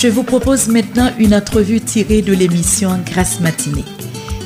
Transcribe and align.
Je 0.00 0.06
vous 0.06 0.22
propose 0.22 0.68
maintenant 0.68 1.10
une 1.18 1.34
entrevue 1.34 1.80
tirée 1.80 2.22
de 2.22 2.32
l'émission 2.32 3.00
Grâce 3.04 3.40
matinée. 3.40 3.84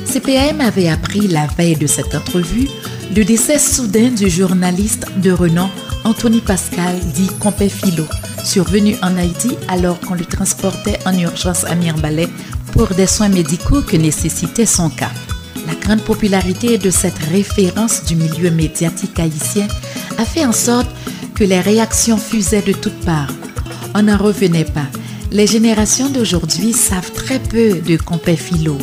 CPM 0.03 0.59
avait 0.59 0.89
appris 0.89 1.27
la 1.27 1.45
veille 1.45 1.75
de 1.75 1.85
cette 1.85 2.15
entrevue 2.15 2.67
le 3.15 3.23
décès 3.23 3.59
soudain 3.59 4.09
du 4.09 4.31
journaliste 4.31 5.05
de 5.17 5.29
renom 5.29 5.69
Anthony 6.05 6.41
Pascal, 6.41 6.99
dit 7.13 7.29
Compé 7.39 7.69
Philo, 7.69 8.05
survenu 8.43 8.95
en 9.03 9.15
Haïti 9.15 9.55
alors 9.67 9.99
qu'on 9.99 10.15
le 10.15 10.25
transportait 10.25 10.97
en 11.05 11.15
urgence 11.19 11.65
à 11.65 11.75
Mirbalet 11.75 12.29
pour 12.71 12.87
des 12.87 13.05
soins 13.05 13.29
médicaux 13.29 13.83
que 13.83 13.95
nécessitait 13.95 14.65
son 14.65 14.89
cas. 14.89 15.11
La 15.67 15.75
grande 15.75 16.01
popularité 16.01 16.79
de 16.79 16.89
cette 16.89 17.19
référence 17.31 18.03
du 18.05 18.15
milieu 18.15 18.49
médiatique 18.49 19.19
haïtien 19.19 19.67
a 20.17 20.25
fait 20.25 20.47
en 20.47 20.51
sorte 20.51 20.89
que 21.35 21.43
les 21.43 21.61
réactions 21.61 22.17
fusaient 22.17 22.63
de 22.63 22.73
toutes 22.73 23.05
parts. 23.05 23.31
On 23.93 24.01
n'en 24.01 24.17
revenait 24.17 24.65
pas. 24.65 24.87
Les 25.33 25.47
générations 25.47 26.09
d'aujourd'hui 26.09 26.73
savent 26.73 27.11
très 27.11 27.39
peu 27.39 27.79
de 27.79 27.97
Compé 27.97 28.35
Philo, 28.35 28.77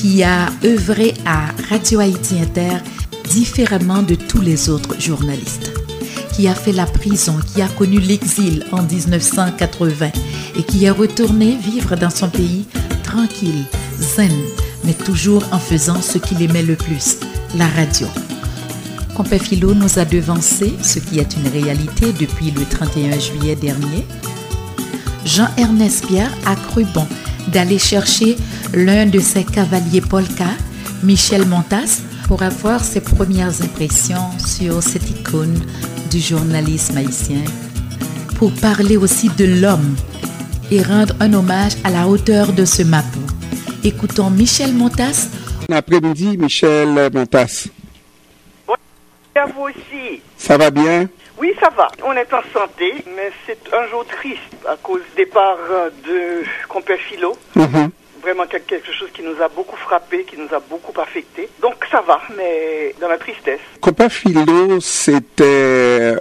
qui 0.00 0.22
a 0.22 0.48
œuvré 0.64 1.12
à 1.26 1.48
Radio 1.68 2.00
Haïti 2.00 2.36
Inter 2.40 2.78
différemment 3.28 4.00
de 4.02 4.14
tous 4.14 4.40
les 4.40 4.70
autres 4.70 4.98
journalistes, 4.98 5.70
qui 6.32 6.48
a 6.48 6.54
fait 6.54 6.72
la 6.72 6.86
prison, 6.86 7.36
qui 7.46 7.60
a 7.60 7.68
connu 7.68 8.00
l'exil 8.00 8.64
en 8.72 8.82
1980 8.82 10.12
et 10.56 10.62
qui 10.62 10.86
est 10.86 10.90
retourné 10.90 11.58
vivre 11.62 11.94
dans 11.94 12.08
son 12.08 12.30
pays 12.30 12.64
tranquille, 13.04 13.66
zen, 14.00 14.32
mais 14.84 14.94
toujours 14.94 15.44
en 15.52 15.58
faisant 15.58 16.00
ce 16.00 16.16
qu'il 16.16 16.40
aimait 16.40 16.62
le 16.62 16.76
plus, 16.76 17.18
la 17.54 17.66
radio. 17.66 18.06
Compé 19.14 19.38
Philo 19.38 19.74
nous 19.74 19.98
a 19.98 20.06
devancé, 20.06 20.72
ce 20.80 21.00
qui 21.00 21.18
est 21.18 21.36
une 21.36 21.48
réalité 21.48 22.14
depuis 22.18 22.50
le 22.50 22.64
31 22.64 23.18
juillet 23.18 23.56
dernier. 23.56 24.06
Jean-Ernest 25.24 26.06
Pierre 26.06 26.32
a 26.46 26.56
cru 26.56 26.84
bon 26.84 27.06
d'aller 27.48 27.78
chercher 27.78 28.36
l'un 28.74 29.06
de 29.06 29.20
ses 29.20 29.44
cavaliers 29.44 30.00
polka, 30.00 30.46
Michel 31.02 31.46
Montas, 31.46 32.02
pour 32.26 32.42
avoir 32.42 32.82
ses 32.84 33.00
premières 33.00 33.62
impressions 33.62 34.30
sur 34.38 34.82
cette 34.82 35.08
icône 35.10 35.60
du 36.10 36.20
journalisme 36.20 36.96
haïtien, 36.96 37.42
pour 38.36 38.52
parler 38.54 38.96
aussi 38.96 39.28
de 39.30 39.44
l'homme 39.60 39.96
et 40.70 40.82
rendre 40.82 41.14
un 41.20 41.32
hommage 41.34 41.72
à 41.84 41.90
la 41.90 42.08
hauteur 42.08 42.52
de 42.52 42.64
ce 42.64 42.82
mapou. 42.82 43.20
Écoutons 43.84 44.30
Michel 44.30 44.72
Montas. 44.72 45.28
Bon 45.68 45.76
après-midi, 45.76 46.36
Michel 46.38 47.10
Montas. 47.12 47.68
Bon 48.66 48.74
à 49.34 49.46
vous 49.46 49.62
aussi. 49.62 50.20
Ça 50.36 50.56
va 50.56 50.70
bien? 50.70 51.08
Oui, 51.42 51.52
ça 51.58 51.70
va. 51.76 51.88
On 52.04 52.12
est 52.12 52.32
en 52.32 52.42
santé, 52.56 52.94
mais 53.16 53.32
c'est 53.44 53.58
un 53.74 53.88
jour 53.88 54.06
triste 54.06 54.38
à 54.64 54.76
cause 54.76 55.00
du 55.10 55.24
départ 55.24 55.58
de 56.06 56.44
compère 56.68 56.98
Philo. 56.98 57.36
Mhm. 57.56 57.90
Vraiment 58.22 58.46
quelque 58.46 58.92
chose 58.92 59.08
qui 59.12 59.24
nous 59.24 59.42
a 59.42 59.48
beaucoup 59.48 59.74
frappé, 59.74 60.22
qui 60.22 60.36
nous 60.36 60.54
a 60.54 60.60
beaucoup 60.60 60.92
affecté. 61.00 61.48
Donc 61.60 61.84
ça 61.90 62.00
va, 62.06 62.20
mais 62.36 62.94
dans 63.00 63.08
la 63.08 63.18
tristesse. 63.18 63.58
Compère 63.80 64.12
Philo, 64.12 64.78
c'était 64.78 65.42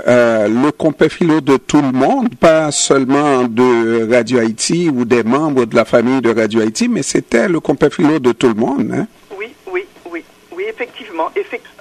euh, 0.08 0.48
le 0.48 0.72
compère 0.72 1.12
Philo 1.12 1.40
de 1.40 1.58
tout 1.58 1.84
le 1.84 1.92
monde, 1.92 2.34
pas 2.40 2.72
seulement 2.72 3.44
de 3.44 4.12
Radio 4.12 4.40
Haïti 4.40 4.90
ou 4.92 5.06
des 5.06 5.22
membres 5.22 5.66
de 5.66 5.76
la 5.76 5.86
famille 5.86 6.22
de 6.22 6.34
Radio 6.34 6.62
Haïti, 6.62 6.88
mais 6.90 7.04
c'était 7.04 7.48
le 7.48 7.60
compère 7.60 7.94
Philo 7.94 8.18
de 8.18 8.32
tout 8.32 8.48
le 8.48 8.56
monde. 8.56 8.92
Hein? 8.92 9.06
Oui, 9.38 9.54
oui, 9.72 9.86
oui. 10.12 10.24
Oui, 10.52 10.66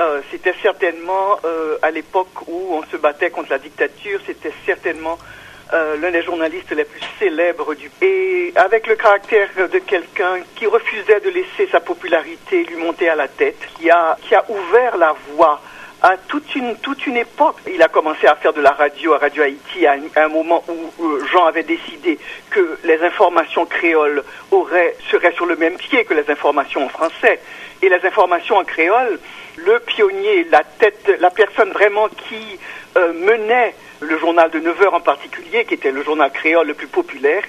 euh, 0.00 0.20
c'était 0.30 0.54
certainement 0.62 1.38
euh, 1.44 1.76
à 1.82 1.90
l'époque 1.90 2.48
où 2.48 2.74
on 2.74 2.82
se 2.84 2.96
battait 2.96 3.30
contre 3.30 3.50
la 3.50 3.58
dictature, 3.58 4.20
c'était 4.26 4.52
certainement 4.66 5.18
euh, 5.72 5.96
l'un 5.98 6.10
des 6.10 6.22
journalistes 6.22 6.72
les 6.72 6.84
plus 6.84 7.02
célèbres 7.18 7.74
du 7.74 7.90
et 8.02 8.52
avec 8.56 8.86
le 8.86 8.96
caractère 8.96 9.48
de 9.56 9.78
quelqu'un 9.78 10.40
qui 10.56 10.66
refusait 10.66 11.20
de 11.20 11.30
laisser 11.30 11.68
sa 11.70 11.80
popularité 11.80 12.64
lui 12.64 12.76
monter 12.76 13.08
à 13.08 13.14
la 13.14 13.28
tête, 13.28 13.58
qui 13.76 13.90
a 13.90 14.16
ouvert 14.48 14.96
la 14.96 15.14
voie 15.32 15.60
à 16.02 16.16
toute 16.16 16.54
une 16.56 17.16
époque. 17.16 17.56
Il 17.72 17.82
a 17.82 17.88
commencé 17.88 18.26
à 18.26 18.34
faire 18.36 18.52
de 18.52 18.60
la 18.60 18.70
radio 18.70 19.14
à 19.14 19.18
Radio 19.18 19.42
Haïti 19.42 19.86
à 19.86 19.96
un, 20.16 20.28
moment 20.28 20.64
où 20.68 21.18
Jean 21.26 21.44
avait 21.44 21.62
décidé 21.62 22.18
que 22.50 22.78
les 22.84 23.02
informations 23.02 23.66
créoles 23.66 24.24
seraient 25.10 25.32
sur 25.34 25.46
le 25.46 25.56
même 25.56 25.76
pied 25.76 26.04
que 26.04 26.14
les 26.14 26.28
informations 26.30 26.84
en 26.84 26.88
français 26.88 27.40
et 27.82 27.88
les 27.88 28.04
informations 28.06 28.56
en 28.56 28.64
créole. 28.64 29.18
Le 29.56 29.78
pionnier, 29.80 30.44
la 30.50 30.62
tête, 30.78 31.10
la 31.20 31.30
personne 31.30 31.70
vraiment 31.70 32.08
qui 32.08 32.58
euh, 32.96 33.12
menait 33.12 33.74
le 34.00 34.18
journal 34.18 34.50
de 34.50 34.58
9 34.58 34.82
heures 34.82 34.94
en 34.94 35.00
particulier, 35.00 35.64
qui 35.66 35.74
était 35.74 35.90
le 35.92 36.02
journal 36.02 36.30
créole 36.32 36.66
le 36.68 36.74
plus 36.74 36.86
populaire, 36.86 37.42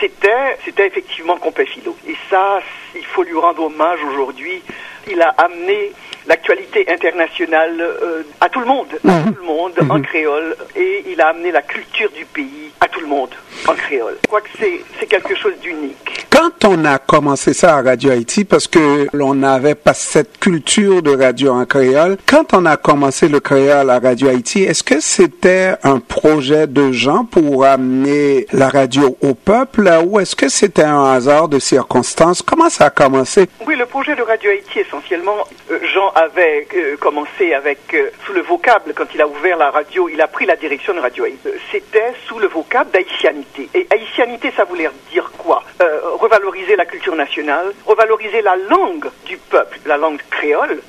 c'était, 0.00 0.56
c'était 0.64 0.86
effectivement 0.86 1.36
Compé 1.36 1.66
Philo. 1.66 1.96
Et 2.08 2.14
ça, 2.30 2.60
il 2.94 3.04
faut 3.04 3.22
lui 3.22 3.36
rendre 3.36 3.64
hommage 3.64 3.98
aujourd'hui. 4.10 4.62
Il 5.10 5.20
a 5.20 5.28
amené 5.30 5.92
l'actualité 6.26 6.90
internationale 6.90 7.80
euh, 7.80 8.22
à 8.40 8.48
tout 8.48 8.60
le 8.60 8.66
monde, 8.66 8.88
à 9.06 9.10
Mhm. 9.10 9.24
tout 9.34 9.40
le 9.40 9.46
monde 9.46 9.74
en 9.90 10.00
créole, 10.00 10.56
et 10.76 11.04
il 11.08 11.20
a 11.20 11.28
amené 11.28 11.50
la 11.50 11.62
culture 11.62 12.10
du 12.12 12.24
pays 12.26 12.70
à 12.80 12.88
tout 12.88 13.00
le 13.00 13.06
monde 13.06 13.34
en 13.66 13.74
créole. 13.74 14.16
Je 14.22 14.26
crois 14.28 14.40
que 14.40 14.48
c'est, 14.58 14.80
c'est 14.98 15.06
quelque 15.06 15.34
chose 15.34 15.54
d'unique. 15.60 16.26
Quand 16.30 16.64
on 16.64 16.84
a 16.84 16.98
commencé 16.98 17.52
ça 17.52 17.76
à 17.76 17.82
Radio 17.82 18.10
Haïti, 18.10 18.44
parce 18.44 18.68
que 18.68 19.08
l'on 19.12 19.34
n'avait 19.34 19.74
pas 19.74 19.94
cette 19.94 20.38
culture 20.38 21.02
de 21.02 21.16
radio 21.16 21.52
en 21.52 21.64
créole, 21.64 22.16
quand 22.26 22.52
on 22.52 22.66
a 22.66 22.76
commencé 22.76 23.28
le 23.28 23.40
créole 23.40 23.90
à 23.90 23.98
Radio 23.98 24.28
Haïti, 24.28 24.62
est-ce 24.62 24.82
que 24.82 25.00
c'était 25.00 25.74
un 25.82 25.98
projet 26.00 26.66
de 26.66 26.92
gens 26.92 27.24
pour 27.24 27.64
amener 27.64 28.46
la 28.52 28.68
radio 28.68 29.16
au 29.22 29.34
peuple 29.34 29.90
ou 30.04 30.20
est-ce 30.20 30.36
que 30.36 30.48
c'était 30.48 30.84
un 30.84 31.12
hasard 31.12 31.48
de 31.48 31.58
circonstances? 31.58 32.42
Comment 32.42 32.68
ça 32.68 32.86
a 32.86 32.90
commencé? 32.90 33.48
Oui, 33.66 33.76
le 33.76 33.86
projet 33.86 34.14
de 34.14 34.22
Radio 34.22 34.50
Haïti, 34.50 34.80
essentiellement, 34.80 35.38
euh, 35.70 35.78
Jean 35.94 36.10
avait 36.14 36.66
euh, 36.76 36.96
commencé 36.96 37.54
avec, 37.54 37.78
euh, 37.94 38.10
sous 38.26 38.32
le 38.32 38.42
vocable, 38.42 38.92
quand 38.94 39.06
il 39.14 39.20
a 39.22 39.28
ouvert 39.28 39.56
la 39.56 39.70
radio, 39.70 40.08
il 40.08 40.20
a 40.20 40.28
pris 40.28 40.46
la 40.46 40.56
direction 40.56 40.94
de 40.94 41.00
Radio 41.00 41.24
Haïti. 41.24 41.48
C'était 41.72 42.12
sous 42.26 42.38
le 42.38 42.48
vocable 42.48 42.90
d'haïtianité. 42.90 43.68
Et 43.74 43.86
haïtianité, 43.90 44.52
ça 44.56 44.64
voulait 44.64 44.88
dire 45.10 45.30
quoi? 45.38 45.62
Revaloriser 46.18 46.74
la 46.76 46.84
culture 46.84 47.14
nationale, 47.14 47.72
revaloriser 47.86 48.42
la 48.42 48.56
langue 48.56 49.08
du 49.26 49.36
peuple, 49.36 49.78
la 49.86 49.96
langue 49.96 50.20
créole, 50.30 50.80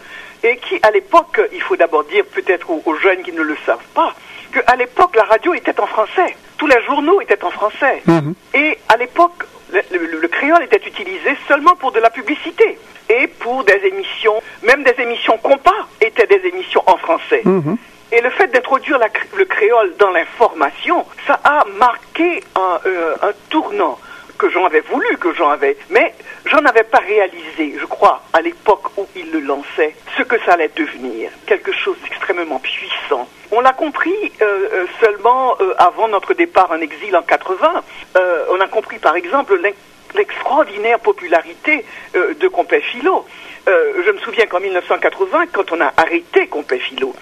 et 0.44 0.57
qui, 0.57 0.79
à 0.81 0.91
l'époque, 0.91 1.40
il 1.53 1.62
faut 1.62 1.75
d'abord 1.75 2.03
dire 2.06 2.25
peut-être 2.25 2.69
aux, 2.72 2.81
aux 2.85 2.95
jeunes 2.95 3.22
qui 3.22 3.31
ne 3.31 3.41
le 3.41 3.56
savent 3.66 3.88
pas, 3.94 4.13
qu'à 4.51 4.75
l'époque, 4.75 5.16
la 5.16 5.23
radio 5.25 5.53
était 5.53 5.79
en 5.79 5.85
français. 5.85 6.35
Tous 6.57 6.66
les 6.67 6.81
journaux 6.84 7.22
étaient 7.22 7.44
en 7.44 7.51
français. 7.51 8.01
Mhm. 8.06 8.34
Et 8.56 8.78
à 8.88 8.97
l'époque, 8.97 9.44
le, 9.72 9.81
le- 9.91 10.19
le 10.19 10.28
créole 10.28 10.63
était 10.63 10.81
utilisé 10.88 11.38
seulement 11.47 11.75
pour 11.75 11.91
de 11.91 12.00
la 12.00 12.09
publicité 12.09 12.79
et 13.09 13.28
pour 13.28 13.63
des 13.66 13.79
émissions, 13.85 14.41
même 14.63 14.84
des 14.84 14.96
émissions 15.00 15.38
compas 15.38 15.88
étaient 16.01 16.25
des 16.25 16.41
émissions 16.47 16.81
en 16.88 16.97
français. 16.97 17.41
Mhm. 17.46 17.78
Et 18.11 18.22
le 18.22 18.31
fait 18.31 18.47
d'introduire 18.47 18.97
le 19.38 19.46
créole 19.46 19.94
dans 20.00 20.09
l'information, 20.09 21.06
ça 21.28 21.40
a 21.44 21.63
marqué 21.78 22.44
un, 22.56 22.79
euh, 22.88 23.16
un 23.22 23.31
tournant 23.51 24.00
que 24.39 24.50
Jean 24.50 24.66
avait 24.66 24.79
voulu, 24.81 25.17
que 25.17 25.33
Jean 25.35 25.50
avait, 25.50 25.77
mais 25.89 26.13
Jean 26.45 26.61
n'avait 26.61 26.83
pas 26.83 26.97
réalisé, 27.00 27.75
je 27.79 27.85
crois, 27.85 28.23
à 28.33 28.41
l'époque 28.41 28.97
où 28.97 29.05
il 29.16 29.29
le 29.31 29.41
lançait, 29.41 29.94
ce 30.17 30.23
que 30.23 30.39
ça 30.45 30.53
allait 30.53 30.72
devenir, 30.75 31.29
quelque 31.45 31.72
chose 31.73 31.97
d'extrêmement 32.03 32.57
puissant. 32.59 33.28
On 33.51 33.59
l'a 33.61 33.73
compris 33.73 34.16
euh, 34.41 34.45
euh, 34.73 34.85
seulement 35.01 35.55
euh, 35.59 35.73
avant 35.78 36.07
notre 36.07 36.33
départ 36.33 36.72
en 36.72 36.79
exil 36.81 37.16
en 37.16 37.22
80. 37.22 37.83
Euh, 38.17 38.45
on 38.51 38.59
a 38.61 38.67
compris, 38.67 38.97
par 38.97 39.16
exemple, 39.16 39.55
l'ex- 39.61 39.78
l'extraordinaire 40.16 40.99
popularité 40.99 41.85
de 42.16 42.47
Compé 42.47 42.81
Philo. 42.81 43.25
Je 43.67 44.09
me 44.11 44.17
souviens 44.19 44.47
qu'en 44.47 44.59
1980, 44.59 45.46
quand 45.53 45.72
on 45.72 45.79
a 45.81 45.93
arrêté 45.97 46.47
Compé 46.47 46.79
Philo, 46.79 47.14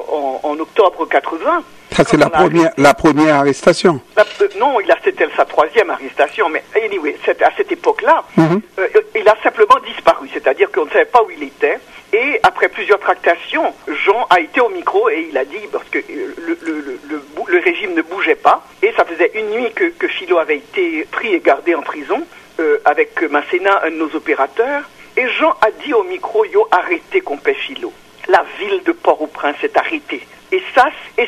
en 0.00 0.56
octobre 0.60 1.04
80, 1.08 1.64
Ça, 1.96 2.04
c'est 2.04 2.16
la 2.18 2.26
arrêté- 2.26 2.38
première, 2.50 2.72
la 2.76 2.94
première 2.94 3.34
arrestation. 3.36 4.00
la- 4.16 4.24
euh, 4.42 4.48
non, 4.58 4.80
il 4.80 4.90
a 4.90 4.96
c'était 5.02 5.28
sa 5.36 5.44
troisième 5.46 5.88
arrestation, 5.90 6.48
mais 6.48 6.62
anyway, 6.84 7.16
à 7.26 7.50
cette 7.56 7.72
époque-là, 7.72 8.24
Mhm. 8.36 8.60
euh, 8.78 8.86
il 9.14 9.26
a 9.28 9.36
simplement 9.42 9.78
disparu, 9.86 10.28
c'est-à-dire 10.32 10.70
qu'on 10.70 10.84
ne 10.84 10.90
savait 10.90 11.06
pas 11.06 11.22
où 11.22 11.30
il 11.30 11.42
était. 11.42 11.78
Et 12.12 12.38
après 12.42 12.68
plusieurs 12.68 13.00
tractations, 13.00 13.72
Jean 14.04 14.26
a 14.30 14.40
été 14.40 14.60
au 14.60 14.68
micro 14.68 15.08
et 15.08 15.28
il 15.30 15.36
a 15.38 15.44
dit, 15.44 15.58
parce 15.72 15.88
que 15.88 15.98
euh, 15.98 16.34
le, 16.46 16.58
le, 16.62 16.72
le, 16.80 17.00
le 17.08 17.16
bou- 17.34 17.46
le 17.48 17.58
régime 17.60 17.94
ne 17.94 18.02
bougeait 18.02 18.34
pas, 18.36 18.62
et 18.82 18.92
ça 18.96 19.04
faisait 19.04 19.30
une 19.34 19.50
nuit 19.50 19.70
que, 19.74 19.84
que 19.84 20.06
Philo 20.08 20.38
avait 20.38 20.56
été 20.58 21.06
pris 21.10 21.34
et 21.34 21.40
gardé 21.40 21.74
en 21.74 21.82
prison, 21.82 22.20
euh, 22.60 22.78
avec 22.84 23.22
Masséna, 23.30 23.82
un 23.84 23.90
de 23.90 23.96
nos 23.96 24.14
opérateurs, 24.14 24.82
et 25.16 25.26
Jean 25.38 25.54
a 25.62 25.70
dit 25.84 25.94
au 25.94 26.02
micro, 26.04 26.44
yo, 26.44 26.68
arrêtez 26.70 27.20
Compé 27.22 27.54
Philo. 27.54 27.92
La 28.28 28.44
ville 28.58 28.82
de 28.84 28.92
Port-au-Prince 28.92 29.56
est 29.62 29.76
arrêtée. 29.76 30.26
Et 30.52 30.62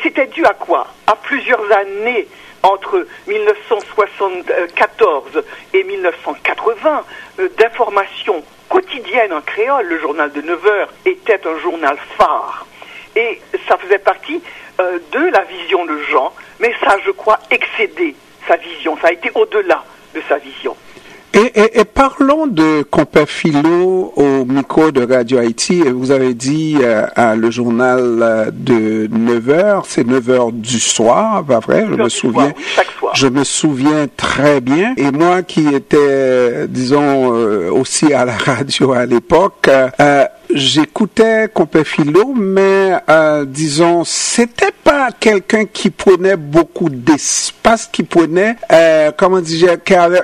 c'était 0.01 0.27
dû 0.27 0.45
à 0.45 0.53
quoi? 0.53 0.87
À 1.07 1.15
plusieurs 1.15 1.69
années 1.71 2.27
entre 2.63 3.05
1974 3.27 5.43
et 5.73 5.83
1980 5.83 7.03
euh, 7.39 7.49
d'informations 7.57 8.43
quotidiennes 8.67 9.33
en 9.33 9.41
créole. 9.41 9.87
Le 9.87 9.99
journal 9.99 10.31
de 10.31 10.41
9 10.41 10.65
heures 10.65 10.89
était 11.05 11.45
un 11.47 11.57
journal 11.59 11.97
phare. 12.17 12.65
Et 13.15 13.39
ça 13.67 13.77
faisait 13.77 13.99
partie 13.99 14.41
euh, 14.79 14.97
de 15.11 15.29
la 15.31 15.43
vision 15.43 15.85
de 15.85 15.99
Jean, 16.09 16.33
mais 16.59 16.73
ça, 16.83 16.97
je 17.05 17.11
crois, 17.11 17.39
excédé 17.49 18.15
sa 18.47 18.55
vision. 18.57 18.97
Ça 19.01 19.07
a 19.07 19.11
été 19.11 19.31
au-delà 19.35 19.83
de 20.13 20.21
sa 20.27 20.37
vision. 20.37 20.75
Et, 21.33 21.83
parlons 21.85 22.47
de 22.47 22.81
Compère 22.83 23.29
Philo 23.29 24.13
au 24.15 24.45
micro 24.45 24.91
de 24.91 25.05
Radio 25.05 25.37
Haïti. 25.37 25.81
Vous 25.81 26.09
avez 26.11 26.33
dit 26.33 26.77
euh, 26.81 27.05
à 27.15 27.35
le 27.35 27.51
journal 27.51 28.19
euh, 28.21 28.51
de 28.51 29.07
9 29.11 29.47
h 29.47 29.81
c'est 29.87 30.07
9 30.07 30.27
h 30.27 30.51
du 30.53 30.79
soir, 30.79 31.43
pas 31.43 31.59
vrai? 31.59 31.85
Je 31.89 31.95
me 31.95 32.09
souviens. 32.09 32.53
Je 33.13 33.27
me 33.27 33.43
souviens 33.43 34.07
très 34.17 34.59
bien. 34.59 34.93
Et 34.97 35.11
moi 35.11 35.43
qui 35.43 35.67
étais, 35.67 36.67
disons, 36.67 37.35
euh, 37.35 37.71
aussi 37.71 38.11
à 38.11 38.25
la 38.25 38.37
radio 38.37 38.93
à 38.93 39.05
l'époque, 39.05 39.69
j'écoutais 40.53 41.49
Compé 41.53 41.83
Philo, 41.83 42.33
mais 42.35 42.93
euh, 43.09 43.45
disons, 43.45 44.03
c'était 44.03 44.73
pas 44.83 45.09
quelqu'un 45.17 45.65
qui 45.65 45.89
prenait 45.89 46.37
beaucoup 46.37 46.89
d'espace, 46.89 47.89
qui 47.91 48.03
prenait, 48.03 48.55
euh, 48.71 49.11
comment 49.15 49.41
dire, 49.41 49.77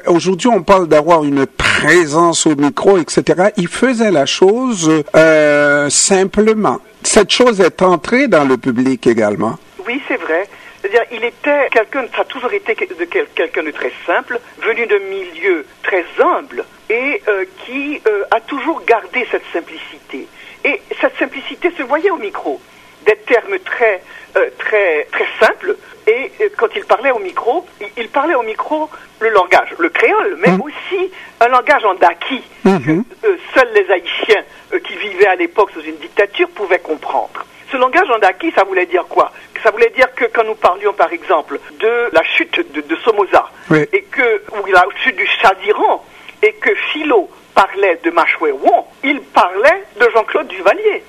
aujourd'hui 0.08 0.48
on 0.48 0.64
parle 0.64 0.88
d'avoir 0.88 1.24
une 1.24 1.46
présence 1.46 2.46
au 2.46 2.56
micro, 2.56 2.98
etc. 2.98 3.50
Il 3.58 3.68
faisait 3.68 4.12
la 4.12 4.26
chose 4.26 5.04
euh, 5.16 5.90
simplement. 5.90 6.80
Cette 7.04 7.32
chose 7.32 7.62
est 7.62 7.82
entrée 7.82 8.28
dans 8.28 8.46
le 8.46 8.58
public 8.58 9.06
également. 9.08 9.58
Oui, 9.88 10.02
c'est 10.08 10.18
vrai. 10.18 10.48
C'est-à-dire, 10.86 11.06
il 11.12 11.24
était 11.24 11.68
quelqu'un, 11.72 12.06
ça 12.16 12.22
a 12.22 12.26
toujours 12.26 12.54
été 12.54 12.76
quelqu'un 12.76 13.64
de 13.64 13.72
très 13.72 13.92
simple, 14.06 14.40
venu 14.60 14.86
de 14.86 14.98
milieu 15.00 15.66
très 15.82 16.06
humble 16.20 16.64
et 16.92 17.24
euh, 17.28 17.44
qui 17.66 18.00
euh, 18.08 18.24
a 18.30 18.40
toujours 18.42 18.84
gardé 18.86 19.26
cette 19.32 19.46
simplicité. 19.52 20.28
Et 20.64 20.80
cette 21.02 21.18
simplicité 21.18 21.72
se 21.76 21.82
voyait 21.82 22.12
au 22.12 22.18
micro. 22.18 22.62
Des 23.04 23.16
termes 23.16 23.58
très, 23.66 24.04
euh, 24.38 24.52
très, 24.60 25.08
très 25.12 25.26
simples. 25.40 25.76
Et 26.06 26.32
quand 26.56 26.68
il 26.76 26.86
parlait 26.86 27.10
au 27.10 27.18
micro, 27.18 27.66
il, 27.98 28.10
parlait 28.10 28.36
au 28.36 28.44
micro 28.44 28.88
le 29.22 29.30
langage, 29.30 29.74
le 29.80 29.90
créole, 29.90 30.38
mais 30.40 30.52
mmh. 30.52 30.62
aussi 30.62 31.12
un 31.40 31.48
langage 31.48 31.84
en 31.84 31.96
daki 31.96 32.44
mmh. 32.64 32.78
que 32.78 33.40
seuls 33.56 33.74
les 33.74 33.92
Haïtiens 33.92 34.44
qui 34.84 34.96
vivaient 34.98 35.26
à 35.26 35.36
l'époque 35.36 35.72
sous 35.72 35.82
une 35.82 35.98
dictature 35.98 36.50
pouvaient 36.50 36.78
comprendre. 36.78 37.44
Ce 37.72 37.78
langage 37.78 38.10
en 38.10 38.20
daki, 38.20 38.52
ça 38.52 38.64
voulait 38.64 38.86
dire 38.86 39.06
quoi? 39.08 39.32
Ça 39.64 39.72
voulait 39.72 39.90
dire 39.90 40.14
que 40.14 40.26
quand 40.26 40.44
nous 40.44 40.56
parlions, 40.56 40.94
par 40.94 41.12
exemple, 41.12 41.60
de 41.80 42.10
la 42.12 42.24
chute 42.24 42.60
de, 42.72 42.96
Somoza, 42.98 43.50
et 43.92 44.04
que, 44.04 44.44
ou 44.52 44.66
la 44.68 44.86
chute 45.04 45.16
du 45.16 45.26
Shah 45.26 45.54
d'Iran, 45.64 46.06
et 46.44 46.54
que 46.54 46.74
Philo 46.92 47.30
parlait 47.56 48.00
de 48.04 48.12
Wong, 48.12 48.84
il 49.04 49.22
parlait 49.22 49.84
de 50.00 50.08
Jean-Claude 50.14 50.48
Duvalier. 50.48 51.04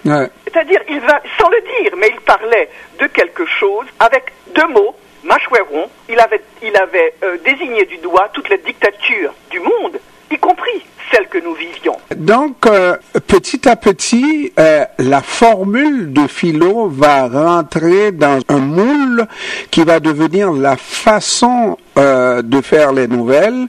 C'est-à-dire, 0.44 0.80
il 0.88 1.00
va, 1.00 1.20
sans 1.38 1.50
le 1.50 1.60
dire, 1.60 1.92
mais 1.98 2.08
il 2.08 2.20
parlait 2.20 2.70
de 2.98 3.06
quelque 3.08 3.44
chose 3.44 3.86
avec 4.00 4.32
deux 4.54 4.66
mots, 4.68 4.96
Wong, 5.24 5.88
il 6.08 6.18
avait, 6.20 6.40
il 6.62 6.76
avait 6.76 7.14
euh, 7.24 7.36
désigné 7.44 7.84
du 7.84 7.98
doigt 7.98 8.28
toutes 8.32 8.48
les 8.48 8.58
dictatures 8.58 9.34
du 9.50 9.60
monde, 9.60 9.98
y 10.30 10.38
compris 10.38 10.86
celles 11.10 11.28
que 11.28 11.38
nous 11.38 11.54
vivions. 11.54 11.98
Donc, 12.16 12.66
euh, 12.66 12.96
petit 13.26 13.68
à 13.68 13.76
petit, 13.76 14.52
euh, 14.58 14.84
la 14.98 15.22
formule 15.22 16.12
de 16.12 16.26
Philo 16.26 16.88
va 16.88 17.28
rentrer 17.28 18.12
dans 18.12 18.38
un 18.48 18.58
moule 18.58 19.26
qui 19.70 19.84
va 19.84 20.00
devenir 20.00 20.52
la 20.52 20.76
façon 20.76 21.76
de 21.96 22.60
faire 22.60 22.92
les 22.92 23.08
nouvelles 23.08 23.68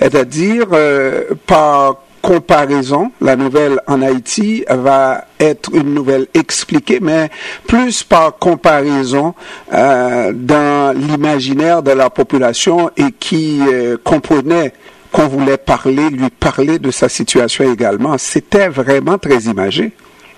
c'est-à-dire 0.00 0.68
euh, 0.72 1.24
par 1.46 1.96
comparaison, 2.22 3.12
la 3.20 3.36
nouvelle 3.36 3.80
en 3.86 4.02
Haïti 4.02 4.64
va 4.68 5.24
être 5.38 5.70
une 5.74 5.94
nouvelle 5.94 6.26
expliquée, 6.34 7.00
mais 7.00 7.30
plus 7.66 8.02
par 8.02 8.38
comparaison 8.38 9.34
euh, 9.72 10.32
dans 10.34 10.96
l'imaginaire 10.96 11.82
de 11.82 11.92
la 11.92 12.10
population 12.10 12.90
et 12.96 13.12
qui 13.18 13.60
euh, 13.66 13.96
comprenait 14.02 14.72
qu'on 15.12 15.28
voulait 15.28 15.58
parler, 15.58 16.10
lui 16.10 16.30
parler 16.30 16.78
de 16.78 16.90
sa 16.90 17.08
situation 17.08 17.70
également. 17.72 18.16
C'était 18.18 18.68
vraiment 18.68 19.18
très 19.18 19.38
imagé. 19.42 19.92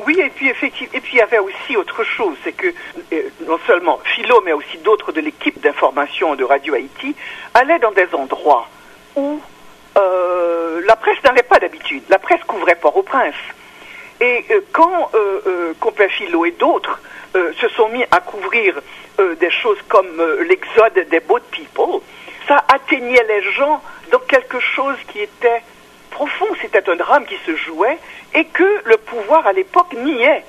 Oui, 0.07 0.19
et 0.19 0.31
puis 0.31 0.49
effectivement, 0.49 0.93
et 0.95 1.01
puis 1.01 1.13
il 1.15 1.19
y 1.19 1.23
avait 1.23 1.39
aussi 1.39 1.77
autre 1.77 2.03
chose, 2.03 2.37
c'est 2.43 2.53
que 2.53 2.67
non 3.47 3.59
seulement 3.67 4.01
Philo, 4.05 4.43
mais 4.45 4.53
aussi 4.53 4.79
d'autres 4.79 5.13
de 5.13 5.21
l'équipe 5.21 5.61
d'information 5.61 6.35
de 6.35 6.45
Radio 6.45 6.75
Haïti 6.75 7.15
allaient 7.55 7.79
dans 7.79 7.93
des 7.93 8.09
endroits 8.13 8.69
où 9.15 9.41
euh, 9.97 10.81
la 10.87 10.97
presse 10.97 11.23
n'allait 11.25 11.43
pas 11.43 11.59
d'habitude. 11.59 12.03
La 12.09 12.19
presse 12.19 12.43
couvrait 12.47 12.77
Port-au-Prince. 12.77 13.35
Et 14.21 14.45
euh, 14.51 14.61
quand 14.73 15.11
euh, 15.15 15.41
euh 15.47 16.09
Philo 16.09 16.45
et 16.45 16.53
d'autres 16.53 17.01
se 17.35 17.69
sont 17.69 17.89
mis 17.89 18.05
à 18.11 18.21
couvrir 18.21 18.81
des 19.19 19.51
choses 19.51 19.79
comme 19.89 20.23
l'exode 20.47 21.09
des 21.11 21.21
boat 21.21 21.41
people, 21.51 22.01
ça 22.47 22.65
atteignait 22.69 23.25
les 23.27 23.43
gens 23.53 23.81
dans 24.13 24.21
quelque 24.21 24.61
chose 24.61 24.97
qui 25.09 25.21
était 25.21 25.63
profond. 26.11 26.47
C'était 26.61 26.89
un 26.89 26.97
drame 26.97 27.25
qui 27.25 27.37
se 27.45 27.57
jouait 27.57 27.99
et 28.35 28.45
que 28.45 28.83
le 28.85 28.97
pouvoir 28.99 29.47
à 29.47 29.53
l'époque 29.53 29.93
niait, 29.95 30.45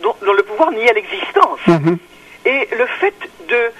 dont, 0.00 0.14
le 0.22 0.42
pouvoir 0.42 0.70
niait 0.70 0.92
l'existence. 0.94 1.60
Mm-hmm. 1.66 1.98
Et 2.46 2.68
le 2.74 2.86
fait 2.86 3.14
de, 3.48 3.72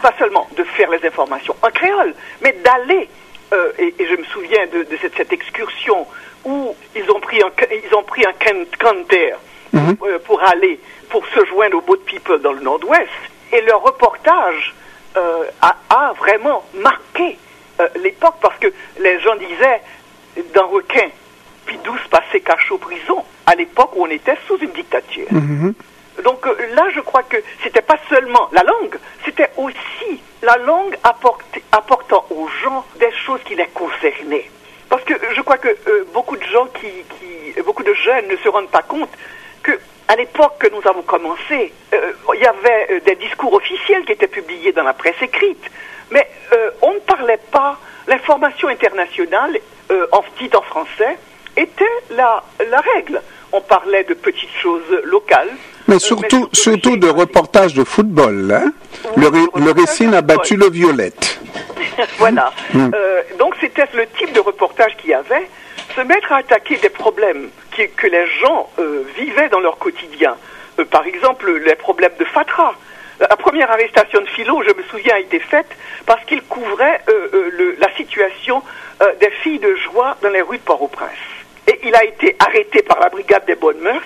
pas 0.00 0.12
seulement 0.18 0.48
de 0.56 0.62
faire 0.62 0.90
les 0.90 1.04
informations 1.04 1.56
en 1.62 1.70
créole, 1.70 2.14
mais 2.42 2.52
d'aller 2.64 3.08
euh, 3.52 3.72
et, 3.78 3.94
je 3.98 4.14
me 4.14 4.24
souviens 4.24 4.66
de, 4.66 4.86
cette, 5.00 5.32
excursion 5.32 6.06
où 6.44 6.74
ils 6.94 7.10
ont 7.10 7.20
pris 7.20 7.42
un, 7.42 7.50
ils 7.72 7.94
ont 7.94 8.02
pris 8.02 8.24
un 8.24 8.32
canter 8.78 9.34
mhm. 9.72 9.96
euh, 10.04 10.18
pour 10.20 10.42
aller, 10.44 10.78
pour 11.08 11.26
se 11.26 11.44
joindre 11.46 11.78
aux 11.78 11.80
Boat 11.80 11.98
People 12.06 12.40
dans 12.40 12.52
le 12.52 12.60
Nord-Ouest. 12.60 13.10
Et 13.52 13.60
leur 13.62 13.82
reportage 13.82 14.74
euh, 15.16 15.44
a, 15.60 16.12
vraiment 16.18 16.64
marqué 16.74 17.38
l'époque 17.96 18.36
parce 18.40 18.58
que 18.58 18.68
les 18.98 19.20
gens 19.20 19.34
disaient 19.36 19.80
d'un 20.54 20.62
requin, 20.62 21.08
puis 21.66 21.78
douce 21.84 22.06
passé 22.10 22.40
cache 22.40 22.70
aux 22.70 22.78
prison, 22.78 23.24
à 23.46 23.54
l'époque 23.54 23.90
où 23.96 24.04
on 24.04 24.10
était 24.10 24.36
sous 24.46 24.58
une 24.58 24.72
dictature. 24.72 25.26
Mhm. 25.30 25.74
Donc 26.24 26.44
là, 26.74 26.88
je 26.94 27.00
crois 27.00 27.22
que 27.22 27.36
c'était 27.62 27.82
pas 27.82 27.96
seulement 28.08 28.48
la 28.52 28.62
langue, 28.62 28.98
c'était 29.24 29.50
aussi 29.56 30.20
la 30.42 30.56
langue 30.58 30.96
apportant 31.72 32.24
aux 32.30 32.48
gens 32.62 32.84
des 32.98 33.12
choses 33.12 33.40
qui 33.44 33.54
les 33.54 33.66
concernaient. 33.66 34.50
Parce 34.88 35.04
que 35.04 35.14
je 35.36 35.40
crois 35.40 35.58
que 35.58 35.68
euh, 35.68 36.04
beaucoup 36.12 36.36
de 36.36 36.44
gens 36.44 36.66
qui, 36.66 36.88
qui, 36.88 37.62
beaucoup 37.62 37.84
de 37.84 37.94
jeunes 37.94 38.26
ne 38.28 38.36
se 38.36 38.48
rendent 38.48 38.70
pas 38.70 38.82
compte 38.82 39.10
que 39.62 39.78
à 40.08 40.16
l'époque 40.16 40.58
que 40.58 40.68
nous 40.68 40.86
avons 40.88 41.02
commencé, 41.02 41.72
euh, 41.94 42.12
il 42.34 42.40
y 42.40 42.46
avait 42.46 42.88
euh, 42.90 43.00
des 43.00 43.14
discours 43.14 43.52
officiels 43.52 44.04
qui 44.04 44.12
étaient 44.12 44.26
publiés 44.26 44.72
dans 44.72 44.82
la 44.82 44.92
presse 44.92 45.20
écrite, 45.22 45.64
mais 46.10 46.28
on 46.82 46.94
ne 46.94 46.98
parlait 46.98 47.40
pas. 47.52 47.78
Internationale, 49.18 49.58
en 50.12 50.22
dit 50.38 50.50
en 50.54 50.62
français, 50.62 51.18
était 51.56 51.84
la, 52.10 52.42
la 52.70 52.80
règle. 52.80 53.20
On 53.52 53.60
parlait 53.60 54.04
de 54.04 54.14
petites 54.14 54.54
choses 54.62 54.88
locales, 55.04 55.50
mais 55.90 55.98
surtout, 55.98 56.48
surtout 56.52 56.96
de 56.96 57.08
reportages 57.08 57.74
de 57.74 57.82
football. 57.82 58.52
Hein? 58.52 58.72
le, 59.16 59.28
le 59.28 59.70
récit 59.72 60.06
a 60.14 60.22
battu 60.22 60.54
le 60.54 60.70
violette. 60.70 61.40
voilà. 62.18 62.52
Hmm. 62.72 62.90
Euh, 62.94 63.22
donc 63.40 63.56
c'était 63.60 63.86
le 63.94 64.06
type 64.06 64.32
de 64.32 64.38
reportage 64.38 64.96
qu'il 64.98 65.10
y 65.10 65.14
avait. 65.14 65.48
Se 65.96 66.00
mettre 66.02 66.30
à 66.32 66.36
attaquer 66.36 66.76
des 66.76 66.90
problèmes 66.90 67.48
qui, 67.74 67.88
que 67.88 68.06
les 68.06 68.24
gens 68.40 68.70
euh, 68.78 69.02
vivaient 69.18 69.48
dans 69.48 69.58
leur 69.58 69.78
quotidien. 69.78 70.36
Euh, 70.78 70.84
par 70.84 71.04
exemple, 71.06 71.50
les 71.58 71.74
problèmes 71.74 72.14
de 72.20 72.24
Fatra. 72.24 72.74
La 73.18 73.36
première 73.36 73.70
arrestation 73.70 74.20
de 74.20 74.26
Philo, 74.28 74.62
je 74.62 74.72
me 74.72 74.82
souviens, 74.84 75.16
a 75.16 75.18
été 75.18 75.40
faite 75.40 75.66
parce 76.06 76.24
qu'il 76.24 76.40
couvrait 76.42 77.02
le, 77.08 77.76
la 77.78 77.92
situation 77.96 78.62
des 79.20 79.30
filles 79.42 79.58
de 79.58 79.74
joie 79.76 80.16
dans 80.22 80.28
les 80.30 80.42
rues 80.42 80.58
de 80.58 80.62
Port-au-Prince. 80.62 81.10
Et 81.66 81.78
il 81.84 81.94
a 81.94 82.04
été 82.04 82.36
arrêté 82.38 82.82
par 82.82 83.00
la 83.00 83.08
brigade 83.08 83.46
des 83.46 83.54
bonnes 83.54 83.80
mœurs 83.80 84.02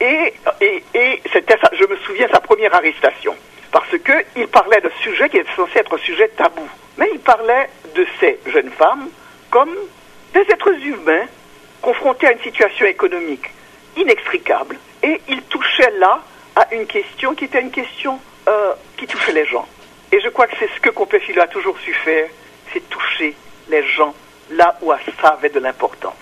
et, 0.00 0.32
et, 0.60 0.84
et 0.94 1.22
c'était, 1.32 1.56
je 1.72 1.84
me 1.86 1.96
souviens, 1.98 2.28
sa 2.32 2.40
première 2.40 2.74
arrestation. 2.74 3.34
Parce 3.70 3.90
qu'il 3.90 4.48
parlait 4.48 4.80
de 4.80 4.90
sujet 5.02 5.28
qui 5.28 5.38
était 5.38 5.54
censé 5.54 5.78
être 5.78 5.94
un 5.94 5.98
sujet 5.98 6.28
tabou. 6.28 6.66
Mais 6.96 7.10
il 7.12 7.20
parlait 7.20 7.68
de 7.94 8.06
ces 8.18 8.38
jeunes 8.46 8.70
femmes 8.70 9.08
comme 9.50 9.74
des 10.32 10.40
êtres 10.40 10.74
humains 10.84 11.26
confrontés 11.80 12.26
à 12.26 12.32
une 12.32 12.40
situation 12.40 12.86
économique 12.86 13.50
inextricable. 13.96 14.76
Et 15.02 15.20
il 15.28 15.42
touchait 15.42 15.92
là 15.98 16.22
à 16.56 16.74
une 16.74 16.86
question 16.86 17.34
qui 17.34 17.44
était 17.44 17.60
une 17.60 17.70
question 17.70 18.20
euh, 18.48 18.72
qui 18.96 19.06
touchait 19.06 19.32
les 19.32 19.46
gens. 19.46 19.66
Et 20.10 20.20
je 20.20 20.28
crois 20.28 20.46
que 20.46 20.56
c'est 20.58 20.70
ce 20.74 20.80
que 20.80 20.90
Compéfilo 20.90 21.42
a 21.42 21.46
toujours 21.46 21.78
su 21.80 21.92
faire, 21.92 22.28
c'est 22.72 22.88
toucher 22.88 23.34
les 23.70 23.86
gens 23.96 24.14
là 24.50 24.76
où 24.82 24.92
ça 25.20 25.28
avait 25.28 25.50
de 25.50 25.60
l'importance. 25.60 26.14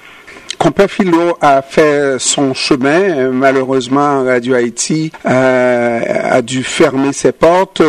Compère 0.59 0.91
Philo 0.91 1.37
a 1.41 1.62
fait 1.62 2.19
son 2.19 2.55
chemin. 2.55 3.31
Malheureusement, 3.31 4.25
Radio 4.25 4.55
Haïti 4.55 5.12
euh, 5.25 6.00
a 6.25 6.43
dû 6.43 6.65
fermer 6.65 7.12
ses 7.12 7.33
portes, 7.33 7.83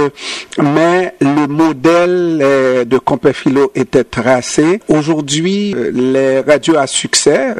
mais 0.62 1.16
le 1.22 1.48
modèle 1.48 2.40
euh, 2.42 2.86
de 2.86 2.98
Compère 2.98 3.36
Philo 3.36 3.72
était 3.74 4.04
tracé. 4.04 4.82
Aujourd'hui, 4.90 5.74
euh, 5.76 5.92
les 5.94 6.42
radios 6.42 6.78
à 6.78 6.88
succès, 6.88 7.56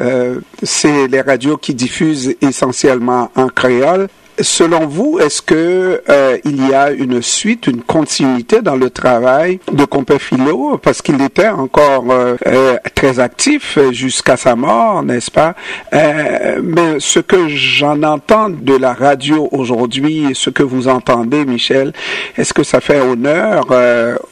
c'est 0.62 1.08
les 1.08 1.20
radios 1.20 1.56
qui 1.56 1.74
diffusent 1.74 2.36
essentiellement 2.40 3.30
en 3.34 3.48
créole. 3.48 4.08
Selon 4.40 4.86
vous, 4.86 5.18
est-ce 5.18 5.42
que 5.42 6.02
euh, 6.08 6.38
il 6.44 6.68
y 6.68 6.74
a 6.74 6.90
une 6.90 7.22
suite, 7.22 7.66
une 7.66 7.82
continuité 7.82 8.62
dans 8.62 8.76
le 8.76 8.90
travail 8.90 9.60
de 9.72 9.84
Compé 9.84 10.18
Philo 10.18 10.78
parce 10.78 11.02
qu'il 11.02 11.20
était 11.22 11.48
encore 11.48 12.10
euh, 12.10 12.36
euh, 12.46 12.76
très 12.94 13.20
actif 13.20 13.78
jusqu'à 13.90 14.36
sa 14.36 14.56
mort, 14.56 15.02
n'est-ce 15.02 15.30
pas? 15.30 15.54
Mais 15.92 17.00
ce 17.00 17.20
que 17.20 17.48
j'en 17.48 18.02
entends 18.02 18.50
de 18.50 18.76
la 18.76 18.92
radio 18.92 19.48
aujourd'hui, 19.52 20.28
ce 20.34 20.50
que 20.50 20.62
vous 20.62 20.88
entendez, 20.88 21.44
Michel, 21.44 21.92
est-ce 22.36 22.54
que 22.54 22.62
ça 22.62 22.80
fait 22.80 23.00
honneur 23.00 23.66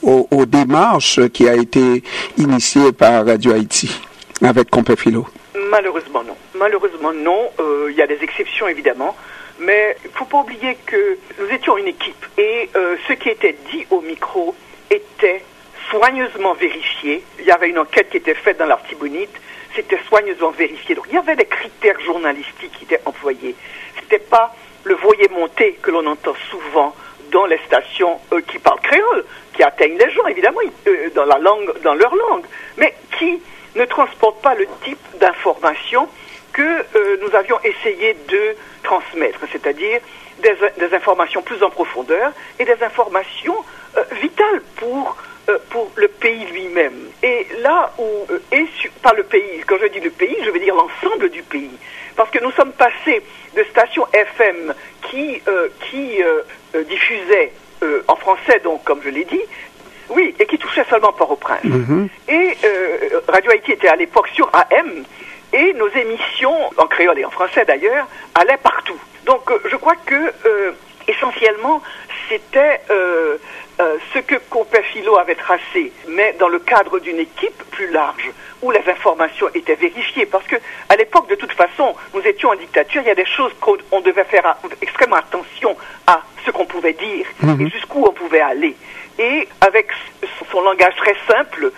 aux, 0.02 0.28
aux, 0.30 0.46
démarches 0.46 1.20
qui 1.28 1.48
a 1.48 1.54
été 1.54 2.02
initiées 2.38 2.92
par 2.92 3.26
Radio 3.26 3.52
Haïti 3.52 4.00
avec 4.42 4.70
Compé 4.70 4.96
Philo 4.96 5.26
Malheureusement 5.70 6.22
non. 6.22 6.36
Malheureusement 6.58 7.12
non. 7.12 7.50
Il 7.88 7.96
y 7.96 8.02
a 8.02 8.06
des 8.06 8.18
exceptions 8.22 8.68
évidemment. 8.68 9.14
Mais 9.58 9.96
il 10.04 10.10
ne 10.10 10.14
faut 10.14 10.24
pas 10.26 10.38
oublier 10.38 10.76
que 10.86 11.18
nous 11.38 11.48
étions 11.48 11.76
une 11.78 11.88
équipe 11.88 12.26
et 12.36 12.68
euh, 12.76 12.96
ce 13.08 13.14
qui 13.14 13.30
était 13.30 13.56
dit 13.70 13.86
au 13.90 14.00
micro 14.00 14.54
était 14.90 15.42
soigneusement 15.90 16.54
vérifié. 16.54 17.22
Il 17.38 17.46
y 17.46 17.50
avait 17.50 17.70
une 17.70 17.78
enquête 17.78 18.10
qui 18.10 18.18
était 18.18 18.34
faite 18.34 18.58
dans 18.58 18.66
l'Artibonite, 18.66 19.34
c'était 19.74 19.98
soigneusement 20.08 20.50
vérifié. 20.50 20.94
Donc 20.94 21.06
il 21.08 21.14
y 21.14 21.18
avait 21.18 21.36
des 21.36 21.46
critères 21.46 22.00
journalistiques 22.00 22.72
qui 22.78 22.84
étaient 22.84 23.00
employés. 23.04 23.54
Ce 23.96 24.02
n'était 24.02 24.18
pas 24.18 24.54
le 24.84 24.94
voyer 24.94 25.28
monté 25.28 25.78
que 25.82 25.90
l'on 25.90 26.06
entend 26.06 26.34
souvent 26.50 26.94
dans 27.32 27.46
les 27.46 27.58
stations 27.66 28.20
euh, 28.32 28.40
qui 28.42 28.58
parlent 28.58 28.80
créole, 28.80 29.24
qui 29.54 29.62
atteignent 29.62 29.98
les 29.98 30.10
gens 30.10 30.26
évidemment 30.26 30.60
euh, 30.86 31.10
dans 31.14 31.24
la 31.24 31.38
langue, 31.38 31.72
dans 31.82 31.94
leur 31.94 32.14
langue, 32.14 32.44
mais 32.76 32.94
qui 33.18 33.40
ne 33.74 33.84
transportent 33.84 34.42
pas 34.42 34.54
le 34.54 34.66
type 34.84 34.98
d'information 35.18 36.08
que 36.56 36.62
euh, 36.62 37.18
nous 37.20 37.36
avions 37.36 37.58
essayé 37.62 38.16
de 38.28 38.56
transmettre, 38.82 39.40
c'est-à-dire 39.52 40.00
des, 40.38 40.94
informations 40.94 41.42
plus 41.42 41.62
en 41.62 41.68
profondeur 41.68 42.32
et 42.58 42.64
des 42.64 42.82
informations 42.82 43.56
euh, 43.98 44.02
vitales 44.22 44.62
pour, 44.76 45.18
euh, 45.50 45.58
pour 45.68 45.90
le 45.96 46.08
pays 46.08 46.46
lui-même. 46.46 47.10
Et 47.22 47.46
là 47.60 47.92
où, 47.98 48.26
et 48.52 48.66
pas 49.02 49.12
le 49.12 49.24
pays, 49.24 49.62
quand 49.66 49.76
je 49.82 49.88
dis 49.88 50.00
le 50.00 50.10
pays, 50.10 50.36
je 50.44 50.50
veux 50.50 50.58
dire 50.58 50.74
l'ensemble 50.74 51.28
du 51.28 51.42
pays. 51.42 51.76
Parce 52.16 52.30
que 52.30 52.42
nous 52.42 52.52
sommes 52.52 52.72
passés 52.72 53.22
de 53.54 53.62
stations 53.64 54.06
FM 54.14 54.72
qui, 55.10 55.42
qui 55.90 56.22
diffusaient 56.88 57.52
en 58.08 58.16
français, 58.16 58.60
donc, 58.64 58.84
comme 58.84 59.02
je 59.02 59.10
l'ai 59.10 59.26
dit, 59.26 59.42
oui, 60.08 60.34
et 60.38 60.46
qui 60.46 60.56
touchaient 60.56 60.86
seulement 60.88 61.12
Port-au-Prince. 61.12 61.64
Mm-hmm. 61.64 62.08
Et 62.28 62.56
Radio 63.28 63.50
Haïti 63.50 63.72
était 63.72 63.88
à 63.88 63.96
l'époque 63.96 64.28
sur 64.28 64.50
AM, 64.54 65.04
et 65.56 65.72
nos 65.72 65.88
émissions, 65.88 66.70
en 66.76 66.86
créole 66.86 67.18
et 67.18 67.24
en 67.24 67.30
français 67.30 67.64
d'ailleurs, 67.64 68.06
allaient 68.34 68.58
partout. 68.58 68.98
Donc 69.24 69.50
euh, 69.50 69.58
je 69.70 69.76
crois 69.76 69.96
que 69.96 70.32
euh, 70.44 70.72
essentiellement 71.08 71.82
c'était 72.28 72.80
euh, 72.90 73.38
ce 74.12 74.18
que 74.18 74.36
Philo 74.92 75.18
avait 75.18 75.34
tracé, 75.34 75.92
mais 76.08 76.34
dans 76.38 76.48
le 76.48 76.58
cadre 76.58 76.98
d'une 76.98 77.18
équipe 77.18 77.62
plus 77.70 77.90
large, 77.90 78.30
où 78.62 78.70
les 78.70 78.82
informations 78.88 79.48
étaient 79.54 79.74
vérifiées. 79.74 80.26
Parce 80.26 80.46
que 80.46 80.56
à 80.88 80.96
l'époque, 80.96 81.28
de 81.28 81.34
toute 81.34 81.52
façon, 81.52 81.94
nous 82.14 82.20
étions 82.22 82.50
en 82.50 82.56
dictature, 82.56 83.02
il 83.02 83.08
y 83.08 83.10
a 83.10 83.14
des 83.14 83.26
choses 83.26 83.52
qu'on 83.60 84.00
devait 84.00 84.24
faire 84.24 84.56
extrêmement 84.82 85.16
attention 85.16 85.76
à 86.06 86.22
ce 86.44 86.50
qu'on 86.50 86.66
pouvait 86.66 86.94
dire 86.94 87.26
mhm. 87.42 87.66
et 87.66 87.70
jusqu'où 87.70 88.04
on 88.04 88.12
pouvait 88.12 88.40
aller. 88.40 88.74
Et 89.18 89.48
avec 89.60 89.90
son 90.50 90.60
langage 90.62 90.94
très 90.96 91.16
simple, 91.28 91.72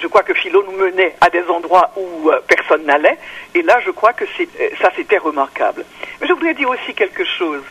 je 0.00 0.06
crois 0.06 0.22
que 0.22 0.34
Philo 0.34 0.62
nous 0.64 0.76
menait 0.76 1.14
à 1.20 1.30
des 1.30 1.44
endroits 1.48 1.90
où 1.96 2.30
euh, 2.30 2.40
personne 2.46 2.84
n'allait. 2.84 3.18
Et 3.54 3.62
là, 3.62 3.78
je 3.84 3.90
crois 3.90 4.12
que 4.12 4.24
euh, 4.24 4.68
ça, 4.80 4.90
c'était 4.96 5.18
remarquable. 5.18 5.84
Mais 6.20 6.26
je 6.26 6.32
voudrais 6.32 6.54
dire 6.54 6.68
aussi 6.68 6.94
quelque 6.94 7.24
chose 7.24 7.62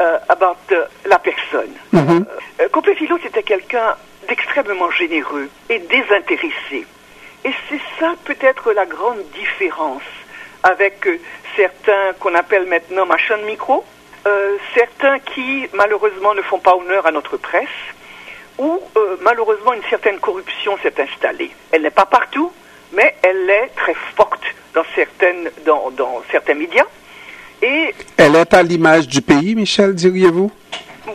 euh, 0.00 0.18
about 0.28 0.56
la 1.04 1.18
personne. 1.18 1.72
Mm 1.92 2.24
Philo, 2.96 3.18
c'était 3.22 3.42
quelqu'un 3.42 3.94
d'extrêmement 4.26 4.90
généreux 4.90 5.50
et 5.68 5.78
désintéressé. 5.80 6.86
Et 7.44 7.50
c'est 7.68 7.80
ça 8.00 8.14
peut-être 8.24 8.72
la 8.72 8.86
grande 8.86 9.22
différence 9.34 10.02
avec 10.62 11.06
certains 11.56 12.14
qu'on 12.18 12.34
appelle 12.34 12.64
maintenant 12.66 13.04
machin 13.04 13.36
de 13.36 13.42
micro, 13.42 13.84
certains 14.74 15.18
qui 15.18 15.68
malheureusement 15.74 16.32
ne 16.34 16.40
font 16.42 16.58
pas 16.58 16.74
honneur 16.74 17.04
à 17.06 17.10
notre 17.10 17.36
presse, 17.36 17.68
où 18.58 18.80
euh, 18.96 19.16
malheureusement 19.20 19.72
une 19.72 19.82
certaine 19.90 20.18
corruption 20.18 20.76
s'est 20.82 20.94
installée. 21.00 21.50
Elle 21.72 21.82
n'est 21.82 21.90
pas 21.90 22.06
partout, 22.06 22.52
mais 22.92 23.16
elle 23.22 23.48
est 23.48 23.68
très 23.76 23.94
forte 24.16 24.42
dans, 24.74 24.84
certaines, 24.94 25.50
dans, 25.64 25.90
dans 25.90 26.22
certains 26.30 26.54
médias. 26.54 26.86
Et 27.62 27.94
elle 28.16 28.36
est 28.36 28.52
à 28.54 28.62
l'image 28.62 29.08
du 29.08 29.22
pays, 29.22 29.54
Michel, 29.54 29.94
diriez-vous? 29.94 30.50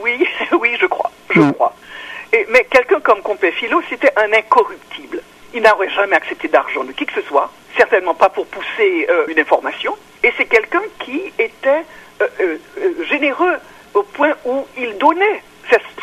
Oui, 0.01 0.25
oui, 0.59 0.75
je 0.79 0.85
crois, 0.85 1.11
je 1.29 1.39
hmm. 1.39 1.53
crois. 1.53 1.75
Et, 2.33 2.45
mais 2.49 2.65
quelqu'un 2.69 2.99
comme 2.99 3.21
Compé 3.21 3.51
Philo, 3.51 3.81
c'était 3.89 4.11
un 4.15 4.31
incorruptible. 4.33 5.21
Il 5.53 5.63
n'aurait 5.63 5.89
jamais 5.89 6.15
accepté 6.15 6.47
d'argent 6.47 6.83
de 6.83 6.93
qui 6.93 7.05
que 7.05 7.13
ce 7.13 7.27
soit, 7.27 7.51
certainement 7.77 8.15
pas 8.15 8.29
pour 8.29 8.47
pousser 8.47 9.05
euh, 9.09 9.25
une 9.27 9.39
information. 9.39 9.95
Et 10.23 10.31
c'est 10.37 10.45
quelqu'un 10.45 10.81
qui 10.99 11.21
était 11.37 11.83
euh, 12.21 12.57
généreux 13.09 13.57
au 13.93 14.03
point 14.03 14.33
où 14.45 14.65
il 14.77 14.97
donnait 14.97 15.43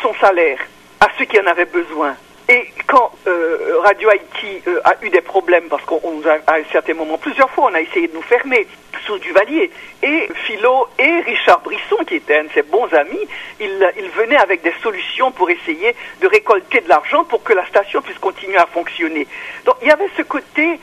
son 0.01 0.13
salaire 0.15 0.59
à 0.99 1.07
ceux 1.17 1.25
qui 1.25 1.39
en 1.39 1.47
avaient 1.47 1.65
besoin. 1.65 2.15
Et 2.49 2.73
quand 2.87 3.11
euh, 3.27 3.77
Radio 3.83 4.09
Haïti 4.09 4.63
euh, 4.67 4.81
a 4.83 4.95
eu 5.03 5.09
des 5.11 5.21
problèmes, 5.21 5.67
parce 5.69 5.83
qu'on 5.83 6.21
a, 6.25 6.51
à 6.51 6.55
un 6.57 6.63
certain 6.71 6.95
moment, 6.95 7.19
plusieurs 7.19 7.49
fois, 7.51 7.69
on 7.71 7.75
a 7.75 7.81
essayé 7.81 8.07
de 8.07 8.15
nous 8.15 8.23
fermer 8.23 8.65
sous 9.05 9.19
Duvalier, 9.19 9.69
et 10.01 10.27
Philo 10.45 10.87
et 10.97 11.19
Richard 11.19 11.61
Brisson, 11.61 11.97
qui 12.07 12.15
était 12.15 12.39
un 12.39 12.45
de 12.45 12.49
ses 12.55 12.63
bons 12.63 12.91
amis, 12.91 13.27
ils, 13.59 13.91
ils 13.97 14.09
venaient 14.09 14.37
avec 14.37 14.63
des 14.63 14.73
solutions 14.81 15.31
pour 15.31 15.49
essayer 15.51 15.95
de 16.21 16.27
récolter 16.27 16.81
de 16.81 16.89
l'argent 16.89 17.23
pour 17.23 17.43
que 17.43 17.53
la 17.53 17.67
station 17.67 18.01
puisse 18.01 18.17
continuer 18.17 18.57
à 18.57 18.65
fonctionner. 18.65 19.27
Donc 19.65 19.75
il 19.83 19.87
y 19.87 19.91
avait 19.91 20.09
ce 20.17 20.23
côté, 20.23 20.79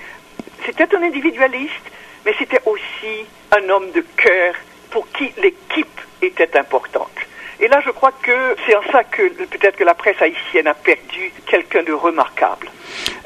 c'était 0.65 0.95
un 0.95 1.03
individualiste, 1.03 1.91
mais 2.25 2.35
c'était 2.39 2.61
aussi 2.65 3.27
un 3.51 3.69
homme 3.71 3.91
de 3.91 4.05
cœur 4.17 4.55
pour 4.91 5.11
qui 5.11 5.33
l'équipe 5.39 6.01
était 6.23 6.57
importante. 6.57 7.11
Et 7.61 7.69
là, 7.69 7.81
je 7.85 7.91
crois 7.91 8.13
que 8.23 8.57
c'est 8.67 8.75
en 8.77 8.83
ça 8.93 9.03
que 9.05 9.29
peut-être 9.45 9.77
que 9.77 9.85
la 9.85 9.95
presse 9.95 10.21
haïtienne 10.21 10.67
a 10.67 10.75
perdu 10.75 11.33
quelqu'un 11.47 11.83
de 11.83 11.93
remarquable. 11.93 12.69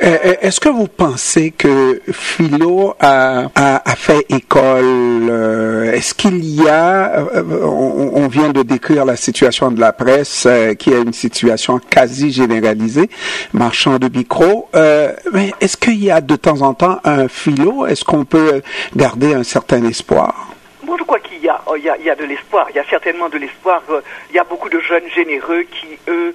Euh, 0.02 0.16
euh, 0.24 0.34
est-ce 0.40 0.60
que 0.60 0.68
vous 0.68 0.88
pensez 0.88 1.50
que 1.50 2.00
Philo 2.10 2.94
a, 3.00 3.50
a, 3.54 3.96
fait 3.96 4.24
école 4.30 5.28
euh, 5.30 5.92
Est-ce 5.92 6.14
qu'il 6.14 6.44
y 6.44 6.66
a, 6.68 7.26
on, 7.44 8.26
vient 8.28 8.50
de 8.50 8.62
décrire 8.62 9.04
la 9.04 9.16
situation 9.16 9.70
de 9.70 9.80
la 9.80 9.92
presse 9.92 10.46
qui 10.78 10.90
est 10.90 11.02
une 11.02 11.12
situation 11.12 11.80
quasi 11.90 12.30
généralisée, 12.30 13.10
marchand 13.52 13.98
de 13.98 14.08
micro, 14.08 14.68
mais 15.32 15.52
est-ce 15.60 15.76
qu'il 15.76 16.02
y 16.02 16.10
a 16.10 16.20
de 16.20 16.36
temps 16.36 16.62
en 16.62 16.74
temps 16.74 17.00
un 17.04 17.28
Philo? 17.28 17.86
Est-ce 17.86 18.04
qu'on 18.04 18.24
peut 18.24 18.62
garder 18.94 19.34
un 19.34 19.42
certain 19.42 19.84
espoir? 19.84 20.50
Moi, 20.90 20.98
je 20.98 21.04
crois 21.04 21.20
qu'il 21.20 21.38
y, 21.38 21.48
oh, 21.66 21.76
y, 21.76 21.88
a 21.88 22.16
de 22.16 22.24
l'espoir. 22.24 22.66
Il 22.70 22.74
y 22.74 22.80
a 22.80 22.84
certainement 22.84 23.28
de 23.28 23.38
l'espoir. 23.38 23.80
Euh, 23.90 24.00
il 24.28 24.34
y 24.34 24.40
a 24.40 24.42
beaucoup 24.42 24.68
de 24.68 24.80
jeunes 24.80 25.08
généreux 25.08 25.62
qui, 25.62 25.86
eux, 26.08 26.34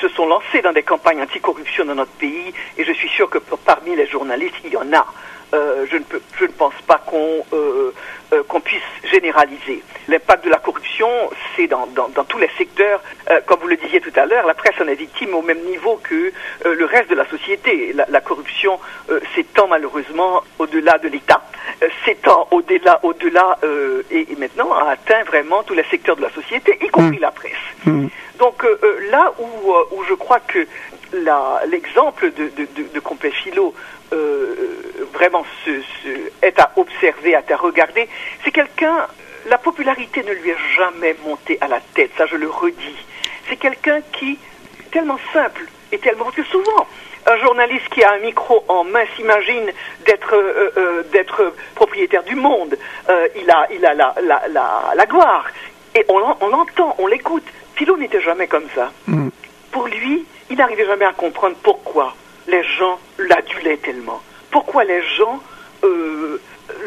se 0.00 0.08
sont 0.08 0.26
lancés 0.26 0.60
dans 0.60 0.72
des 0.72 0.82
campagnes 0.82 1.22
anticorruption 1.22 1.84
dans 1.84 1.94
notre 1.94 2.10
pays. 2.10 2.52
Et 2.76 2.82
je 2.82 2.92
suis 2.92 3.08
sûr 3.08 3.30
que 3.30 3.38
parmi 3.38 3.94
les 3.94 4.08
journalistes, 4.08 4.56
il 4.64 4.72
y 4.72 4.76
en 4.76 4.92
a. 4.92 5.06
Euh, 5.54 5.84
je, 5.90 5.98
ne 5.98 6.02
peux, 6.02 6.20
je 6.38 6.44
ne 6.44 6.50
pense 6.50 6.72
pas 6.86 6.96
qu'on 7.04 7.44
euh, 7.52 7.92
euh, 8.32 8.42
qu'on 8.48 8.60
puisse 8.60 8.80
généraliser. 9.12 9.82
L'impact 10.08 10.46
de 10.46 10.50
la 10.50 10.56
corruption, 10.56 11.08
c'est 11.54 11.66
dans, 11.66 11.86
dans, 11.88 12.08
dans, 12.08 12.24
tous 12.24 12.38
les 12.38 12.48
secteurs. 12.56 13.02
Comme 13.46 13.60
vous 13.60 13.68
le 13.68 13.76
disiez 13.76 14.00
tout 14.00 14.12
à 14.16 14.24
l'heure, 14.24 14.46
la 14.46 14.54
presse 14.54 14.80
en 14.80 14.88
est 14.88 14.94
victime 14.94 15.34
au 15.34 15.42
même 15.42 15.60
niveau 15.60 16.00
que 16.02 16.32
le 16.64 16.84
reste 16.86 17.10
de 17.10 17.14
la 17.14 17.26
société. 17.28 17.92
La, 17.92 18.06
la 18.08 18.20
corruption 18.20 18.78
s'étend 19.34 19.68
malheureusement 19.68 20.42
au-delà 20.58 20.98
de 20.98 21.08
l'État, 21.08 21.42
s'étend 22.04 22.48
au-delà, 22.50 23.00
au-delà 23.02 23.58
et, 24.10 24.32
et, 24.32 24.36
maintenant 24.36 24.72
a 24.72 24.90
atteint 24.90 25.22
vraiment 25.24 25.62
tous 25.62 25.74
les 25.74 25.84
secteurs 25.84 26.16
de 26.16 26.22
la 26.22 26.30
société, 26.30 26.78
y 26.82 26.88
compris 26.88 27.18
mmh. 27.18 27.20
la 27.20 27.30
presse. 27.30 27.52
Mmh. 27.84 28.06
Donc 28.38 28.66
là 29.10 29.32
où, 29.38 29.72
où 29.92 30.04
je 30.08 30.14
crois 30.14 30.40
que 30.40 30.66
l'exemple 31.66 32.32
de, 32.32 32.48
de, 32.48 32.66
de, 32.74 33.30
Philo 33.30 33.74
vraiment 35.12 35.44
est 36.42 36.58
à 36.58 36.72
observer, 36.76 37.34
à 37.34 37.42
regarder. 37.56 38.08
C'est 38.44 38.50
quelqu'un, 38.50 39.06
la 39.46 39.58
popularité 39.58 40.22
ne 40.22 40.32
lui 40.32 40.50
est 40.50 40.76
jamais 40.76 41.16
montée 41.24 41.58
à 41.60 41.68
la 41.68 41.80
tête, 41.94 42.10
ça 42.16 42.26
je 42.26 42.36
le 42.36 42.48
redis. 42.48 43.06
C'est 43.48 43.56
quelqu'un 43.56 44.00
qui, 44.12 44.38
tellement 44.90 45.18
simple 45.32 45.66
et 45.90 45.98
tellement 45.98 46.30
que 46.30 46.42
souvent, 46.44 46.86
un 47.26 47.36
journaliste 47.36 47.88
qui 47.90 48.02
a 48.02 48.12
un 48.12 48.18
micro 48.18 48.64
en 48.68 48.84
main 48.84 49.04
s'imagine 49.16 49.70
d'être 50.04 50.34
euh, 50.34 50.70
euh, 50.76 51.02
d'être 51.12 51.54
propriétaire 51.74 52.24
du 52.24 52.34
monde. 52.34 52.76
Euh, 53.08 53.28
il 53.36 53.50
a 53.50 53.68
il 53.72 53.84
a 53.86 53.94
la, 53.94 54.14
la, 54.22 54.42
la, 54.48 54.92
la 54.94 55.06
gloire 55.06 55.46
et 55.94 56.04
on, 56.08 56.20
on 56.40 56.48
l'entend, 56.48 56.94
on 56.98 57.06
l'écoute. 57.06 57.44
Philo 57.76 57.96
n'était 57.96 58.20
jamais 58.20 58.46
comme 58.48 58.66
ça. 58.74 58.90
Mm. 59.06 59.28
Pour 59.70 59.86
lui, 59.86 60.26
il 60.52 60.58
n'arrivait 60.58 60.86
jamais 60.86 61.04
à 61.04 61.12
comprendre 61.12 61.56
pourquoi 61.62 62.14
les 62.46 62.62
gens 62.62 62.98
l'adulaient 63.18 63.78
tellement 63.78 64.22
pourquoi 64.52 64.84
les 64.84 65.02
gens 65.16 65.42
euh, 65.82 66.40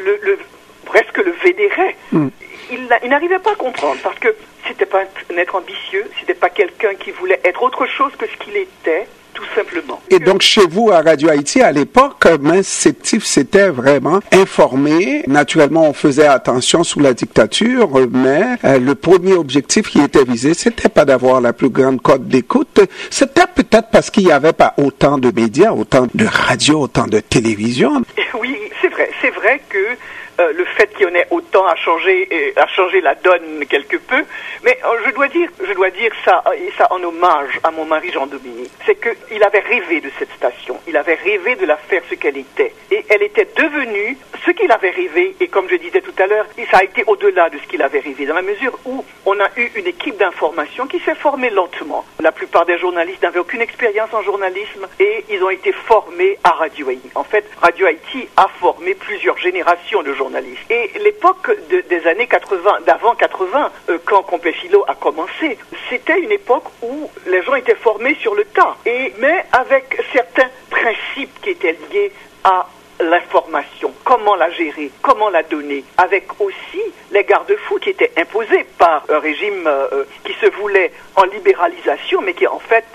le, 0.06 0.40
presque 0.86 1.18
le 1.18 1.32
vénéraient. 1.32 1.98
Hmm. 2.14 2.30
Il, 2.72 2.88
n'arrivait 3.10 3.40
pas 3.40 3.52
à 3.52 3.56
comprendre 3.56 4.00
parce 4.02 4.18
que 4.20 4.34
c'était 4.68 4.86
pas 4.86 5.02
un 5.02 5.38
être 5.38 5.56
ambitieux, 5.56 6.10
c'était 6.20 6.34
pas 6.34 6.50
quelqu'un 6.50 6.96
qui 6.96 7.12
voulait 7.12 7.42
être 7.44 7.62
autre 7.62 7.86
chose 7.86 8.16
que 8.18 8.26
ce 8.26 8.38
qu'il 8.38 8.56
était 8.56 9.08
tout 9.36 9.46
simplement. 9.54 10.02
Et 10.10 10.20
donc, 10.20 10.42
chez 10.42 10.66
vous, 10.66 10.90
à 10.92 11.02
Radio 11.02 11.30
Haïti, 11.30 11.62
à 11.62 11.72
l'époque, 11.72 12.26
Mince 12.42 12.68
Septif 12.68 13.24
s'était 13.26 13.70
vraiment 13.70 14.22
informé? 14.32 15.24
Naturellement, 15.28 15.90
on 15.90 15.94
faisait 15.94 16.26
attention 16.26 16.84
sous 16.84 17.00
la 17.02 17.14
dictature, 17.14 17.90
mais 18.12 18.44
euh, 18.64 18.80
le 18.80 18.96
premier 18.96 19.34
objectif 19.34 19.90
qui 19.90 20.02
était 20.02 20.24
visé, 20.24 20.54
c'était 20.54 20.90
pas 20.90 21.06
d'avoir 21.06 21.42
la 21.42 21.54
plus 21.54 21.70
grande 21.70 22.02
cote 22.02 22.28
d'écoute. 22.28 22.80
C'était 23.12 23.46
peut-être 23.54 23.90
parce 23.92 24.10
qu'il 24.10 24.26
n'y 24.26 24.32
avait 24.32 24.54
pas 24.54 24.74
autant 24.78 25.18
de 25.18 25.32
médias, 25.32 25.72
autant 25.72 26.08
de 26.14 26.26
radio, 26.26 26.82
autant 26.82 27.08
de 27.08 27.20
télévision. 27.20 28.02
Oui, 28.42 28.58
c'est 28.82 28.90
vrai. 28.90 29.10
C'est 29.22 29.30
vrai 29.32 29.62
que 29.70 29.78
euh, 30.40 30.52
le 30.54 30.66
fait 30.66 30.94
qu'il 30.94 31.08
y 31.08 31.10
en 31.10 31.16
ait 31.16 31.28
autant 31.32 31.66
a 31.66 31.76
changé, 31.76 32.54
a 32.58 32.68
changé 32.68 33.02
la 33.02 33.16
donne 33.16 33.66
quelque 33.70 33.98
peu. 33.98 34.24
Mais 34.64 34.78
euh, 34.84 34.98
je 35.06 35.12
dois 35.12 35.28
dire, 35.28 35.50
je 35.66 35.74
dois 35.74 35.90
dire 35.92 36.12
ça, 36.26 36.44
et 36.58 36.72
ça 36.78 36.88
en 36.92 37.02
hommage 37.04 37.60
à 37.64 37.72
mon 37.72 37.86
mari 37.86 38.12
Jean-Dominique, 38.12 38.72
c'est 38.86 38.96
qu'il 38.96 39.44
avait 39.44 39.60
rêvé 39.60 40.02
de 40.02 40.12
cette 40.20 40.32
station. 40.34 40.78
Il 40.88 40.98
avait 40.98 41.16
rêvé 41.16 41.56
de 41.56 41.66
la 41.66 41.78
faire 41.78 42.02
ce 42.10 42.16
qu'elle 42.16 42.38
était. 42.38 42.74
Et 42.92 43.06
elle 43.10 43.24
était 43.24 43.48
devenue 43.56 44.18
ce 44.46 44.52
qu'il 44.52 44.72
avait 44.72 44.90
rêvé. 44.90 45.36
Et 45.40 45.48
comme 45.48 45.70
je 45.70 45.76
disais 45.76 46.02
tout 46.02 46.14
à 46.22 46.28
l'heure, 46.28 46.46
ça 46.72 46.80
a 46.80 46.84
été 46.84 47.04
au-delà 47.08 47.50
de 47.50 47.58
ce 47.58 47.68
qu'il 47.68 47.82
avait 47.82 48.00
rêvé, 48.00 48.26
dans 48.26 48.36
la 48.36 48.42
mesure 48.42 48.78
où 48.86 49.06
on 49.26 49.40
a 49.40 49.50
eu 49.58 49.72
une 49.76 49.88
équipe 49.88 50.18
d'information 50.18 50.88
qui 50.88 51.00
s'est 51.00 51.16
formée 51.16 51.50
lentement. 51.50 52.06
La 52.20 52.32
plupart 52.32 52.66
des 52.66 52.78
journalistes 52.78 53.24
n'avaient 53.24 53.40
aucune 53.40 53.62
expérience 53.62 54.14
en 54.14 54.22
journalisme 54.22 54.88
et 55.00 55.24
ils 55.30 55.44
ont 55.44 55.50
été 55.50 55.72
formés 55.72 56.38
à 56.44 56.52
Radio 56.52 56.90
Haïti. 56.90 57.10
En 57.16 57.24
fait, 57.24 57.46
Radio 57.62 57.88
Haïti 57.88 58.28
a 58.36 58.48
formé 58.60 58.96
plusieurs 58.96 59.38
générations 59.38 60.04
de 60.04 60.14
journalistes 60.14 60.25
et 60.70 60.92
l'époque 61.00 61.52
des 61.70 62.08
années 62.08 62.28
80, 62.28 62.82
d'avant 62.86 63.16
80, 63.16 63.72
euh, 63.90 63.98
quand 64.06 64.24
Compé-Philo 64.24 64.84
a 64.88 64.96
commencé, 64.96 65.58
c'était 65.90 66.20
une 66.20 66.32
époque 66.32 66.66
où 66.82 67.10
les 67.28 67.44
gens 67.44 67.56
étaient 67.56 67.76
formés 67.76 68.16
sur 68.16 68.36
le 68.36 68.46
tas, 68.46 68.76
mais 68.86 69.46
avec 69.52 70.02
certains 70.14 70.50
principes 70.70 71.42
qui 71.42 71.52
étaient 71.52 71.78
liés 71.92 72.12
à 72.44 72.68
l'information, 73.00 73.94
comment 74.04 74.36
la 74.36 74.50
gérer, 74.52 74.92
comment 75.02 75.30
la 75.30 75.44
donner, 75.44 75.84
avec 75.98 76.28
aussi 76.40 76.82
les 77.12 77.24
garde-fous 77.24 77.80
qui 77.80 77.90
étaient 77.90 78.12
imposés 78.18 78.66
par 78.78 79.04
un 79.10 79.20
régime 79.20 79.68
euh, 79.68 79.88
euh, 79.92 80.06
qui 80.24 80.34
se 80.34 80.50
voulait 80.58 80.92
en 81.16 81.24
libéralisation, 81.24 82.22
mais 82.22 82.34
qui 82.34 82.48
en 82.48 82.60
fait, 82.60 82.86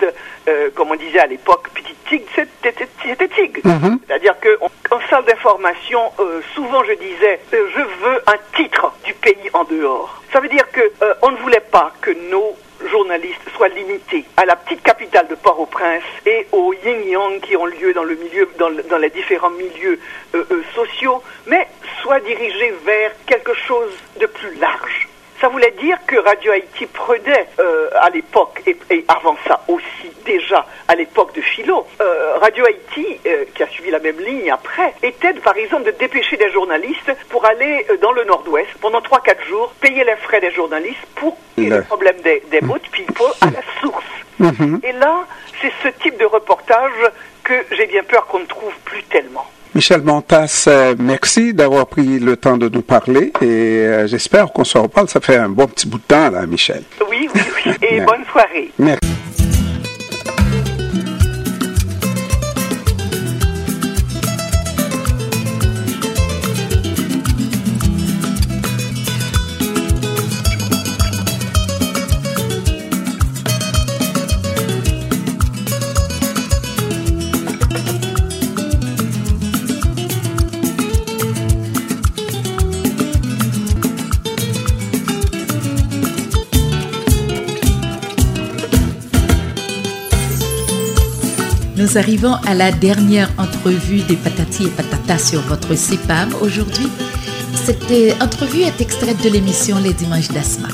euh, 0.47 0.69
comme 0.75 0.91
on 0.91 0.95
disait 0.95 1.19
à 1.19 1.27
l'époque, 1.27 1.69
petit 1.73 1.95
tigre, 2.07 2.25
c'était 2.33 3.27
tigre. 3.27 3.61
Mhm. 3.63 3.99
C'est-à-dire 4.07 4.35
qu'en 4.39 4.99
salle 5.09 5.25
d'information, 5.25 6.11
souvent 6.55 6.83
je 6.83 6.93
disais, 6.93 7.39
je 7.51 7.81
veux 8.03 8.21
un 8.27 8.37
titre 8.55 8.91
du 9.03 9.13
pays 9.13 9.49
en 9.53 9.63
dehors. 9.63 10.21
Ça 10.33 10.39
veut 10.39 10.49
dire 10.49 10.69
que 10.71 10.81
on 11.21 11.31
ne 11.31 11.37
voulait 11.37 11.59
pas 11.71 11.93
que 12.01 12.11
nos 12.29 12.55
journalistes 12.89 13.49
soient 13.55 13.69
limités 13.69 14.25
à 14.37 14.45
la 14.45 14.55
petite 14.55 14.81
capitale 14.83 15.27
de 15.27 15.35
Port-au-Prince 15.35 16.03
et 16.25 16.47
aux 16.51 16.73
yin-yang 16.73 17.39
qui 17.41 17.55
ont 17.55 17.65
lieu 17.65 17.93
dans, 17.93 18.03
le 18.03 18.15
milieu, 18.15 18.47
dans, 18.57 18.97
les 18.97 19.09
différents 19.09 19.49
milieux 19.51 19.99
euh, 20.35 20.45
euh, 20.51 20.63
sociaux, 20.73 21.21
mais 21.47 21.67
soient 22.01 22.19
dirigés 22.19 22.73
vers 22.85 23.11
quelque 23.25 23.53
chose 23.53 23.91
de 24.19 24.25
plus 24.25 24.55
large. 24.55 25.10
Ça 25.41 25.49
voulait 25.49 25.73
dire 25.81 25.97
que 26.05 26.17
Radio 26.17 26.51
Haïti 26.51 26.85
prenait 26.85 27.47
euh, 27.59 27.89
à 27.99 28.11
l'époque, 28.11 28.61
et, 28.67 29.03
avant 29.07 29.35
ça 29.47 29.63
aussi 29.67 30.11
déjà 30.23 30.67
à 30.87 30.93
l'époque 30.93 31.33
de 31.33 31.41
Philo, 31.41 31.87
euh, 31.99 32.37
Radio 32.39 32.63
Haïti, 32.63 33.19
euh, 33.25 33.45
qui 33.55 33.63
a 33.63 33.67
suivi 33.67 33.89
la 33.89 33.97
même 33.97 34.19
ligne 34.19 34.51
après, 34.51 34.93
était 35.01 35.33
par 35.33 35.57
exemple 35.57 35.85
de 35.85 35.91
dépêcher 35.97 36.37
des 36.37 36.51
journalistes 36.51 37.11
pour 37.29 37.43
aller 37.43 37.87
dans 38.03 38.11
le 38.11 38.23
nord-ouest 38.23 38.69
pendant 38.81 38.99
3-4 38.99 39.43
jours, 39.47 39.73
payer 39.81 40.03
les 40.03 40.15
frais 40.17 40.41
des 40.41 40.51
journalistes 40.51 41.07
pour 41.15 41.35
le 41.57 41.81
problème 41.81 42.21
des, 42.21 42.43
des 42.51 42.61
boat 42.61 42.77
people 42.91 43.25
à 43.41 43.47
la 43.47 43.63
source. 43.81 44.05
Mm-hmm. 44.39 44.85
Et 44.85 44.91
là, 44.91 45.25
c'est 45.59 45.71
ce 45.81 45.87
type 46.03 46.19
de 46.19 46.25
reportage 46.25 47.11
que 47.43 47.65
j'ai 47.71 47.87
bien 47.87 48.03
peur 48.03 48.27
qu'on 48.27 48.39
ne 48.39 48.45
trouve 48.45 48.73
plus 48.85 49.01
tellement. 49.05 49.47
Michel 49.73 50.01
Montas, 50.01 50.65
euh, 50.67 50.95
merci 50.99 51.53
d'avoir 51.53 51.87
pris 51.87 52.19
le 52.19 52.35
temps 52.35 52.57
de 52.57 52.67
nous 52.67 52.81
parler 52.81 53.31
et 53.41 53.45
euh, 53.45 54.07
j'espère 54.07 54.51
qu'on 54.51 54.65
se 54.65 54.77
reparle. 54.77 55.07
Ça 55.07 55.21
fait 55.21 55.37
un 55.37 55.47
bon 55.47 55.65
petit 55.67 55.87
bout 55.87 55.97
de 55.97 56.03
temps, 56.03 56.29
là, 56.29 56.45
Michel. 56.45 56.83
Oui, 57.09 57.29
oui, 57.33 57.41
oui. 57.65 57.73
Et 57.81 58.01
bonne 58.01 58.25
soirée. 58.29 58.69
Merci. 58.77 58.99
Nous 91.81 91.97
arrivons 91.97 92.35
à 92.45 92.53
la 92.53 92.71
dernière 92.71 93.31
entrevue 93.39 94.03
des 94.03 94.15
Patati 94.15 94.67
et 94.67 94.69
Patata 94.69 95.17
sur 95.17 95.41
votre 95.41 95.73
CEPAM 95.73 96.29
aujourd'hui. 96.39 96.87
Cette 97.55 97.91
entrevue 98.21 98.61
est 98.61 98.79
extraite 98.81 99.19
de 99.23 99.29
l'émission 99.29 99.79
Les 99.79 99.93
Dimanches 99.93 100.27
d'Asma. 100.27 100.67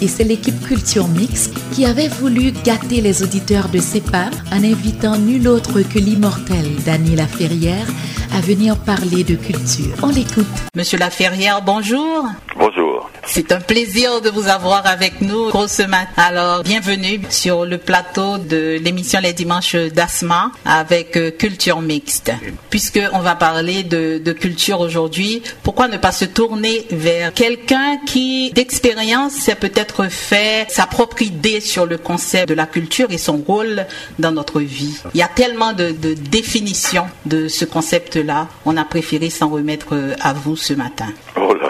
Et 0.00 0.06
c'est 0.06 0.22
l'équipe 0.22 0.64
Culture 0.64 1.08
Mix 1.08 1.50
qui 1.72 1.84
avait 1.84 2.06
voulu 2.06 2.52
gâter 2.52 3.00
les 3.00 3.24
auditeurs 3.24 3.68
de 3.70 3.80
CEPAM 3.80 4.30
en 4.52 4.62
invitant 4.62 5.18
nul 5.18 5.48
autre 5.48 5.82
que 5.82 5.98
l'immortel 5.98 6.76
Daniel 6.84 7.16
Laferrière 7.16 7.88
à 8.32 8.40
venir 8.40 8.76
parler 8.76 9.24
de 9.24 9.34
culture. 9.34 9.96
On 10.04 10.10
l'écoute. 10.10 10.46
Monsieur 10.76 10.98
Laferrière, 10.98 11.60
bonjour. 11.60 12.24
Bonjour. 12.56 12.85
C'est 13.28 13.52
un 13.52 13.60
plaisir 13.60 14.20
de 14.20 14.30
vous 14.30 14.48
avoir 14.48 14.86
avec 14.86 15.20
nous 15.20 15.50
ce 15.66 15.82
matin. 15.82 16.10
Alors, 16.16 16.62
bienvenue 16.62 17.20
sur 17.28 17.64
le 17.64 17.76
plateau 17.76 18.38
de 18.38 18.78
l'émission 18.80 19.20
Les 19.20 19.32
Dimanches 19.32 19.74
d'Asma 19.74 20.52
avec 20.64 21.16
euh, 21.16 21.30
Culture 21.30 21.80
Mixte. 21.80 22.32
Puisque 22.70 23.00
on 23.12 23.18
va 23.18 23.34
parler 23.34 23.82
de, 23.82 24.32
culture 24.32 24.80
aujourd'hui, 24.80 25.42
pourquoi 25.62 25.88
ne 25.88 25.96
pas 25.96 26.12
se 26.12 26.24
tourner 26.24 26.86
vers 26.90 27.32
quelqu'un 27.32 27.98
qui, 28.06 28.52
d'expérience, 28.52 29.32
s'est 29.32 29.54
peut-être 29.54 30.10
fait 30.10 30.66
sa 30.70 30.86
propre 30.86 31.22
idée 31.22 31.60
sur 31.60 31.84
le 31.84 31.98
concept 31.98 32.48
de 32.48 32.54
la 32.54 32.66
culture 32.66 33.08
et 33.10 33.18
son 33.18 33.38
rôle 33.38 33.86
dans 34.18 34.32
notre 34.32 34.60
vie? 34.60 34.94
Il 35.14 35.18
y 35.18 35.22
a 35.22 35.28
tellement 35.28 35.72
de, 35.72 35.90
de 35.90 36.14
définitions 36.14 37.06
de 37.26 37.48
ce 37.48 37.64
concept-là. 37.64 38.48
On 38.64 38.76
a 38.76 38.84
préféré 38.84 39.30
s'en 39.30 39.48
remettre 39.48 39.94
euh, 39.94 40.14
à 40.20 40.32
vous 40.32 40.56
ce 40.56 40.74
matin. 40.74 41.12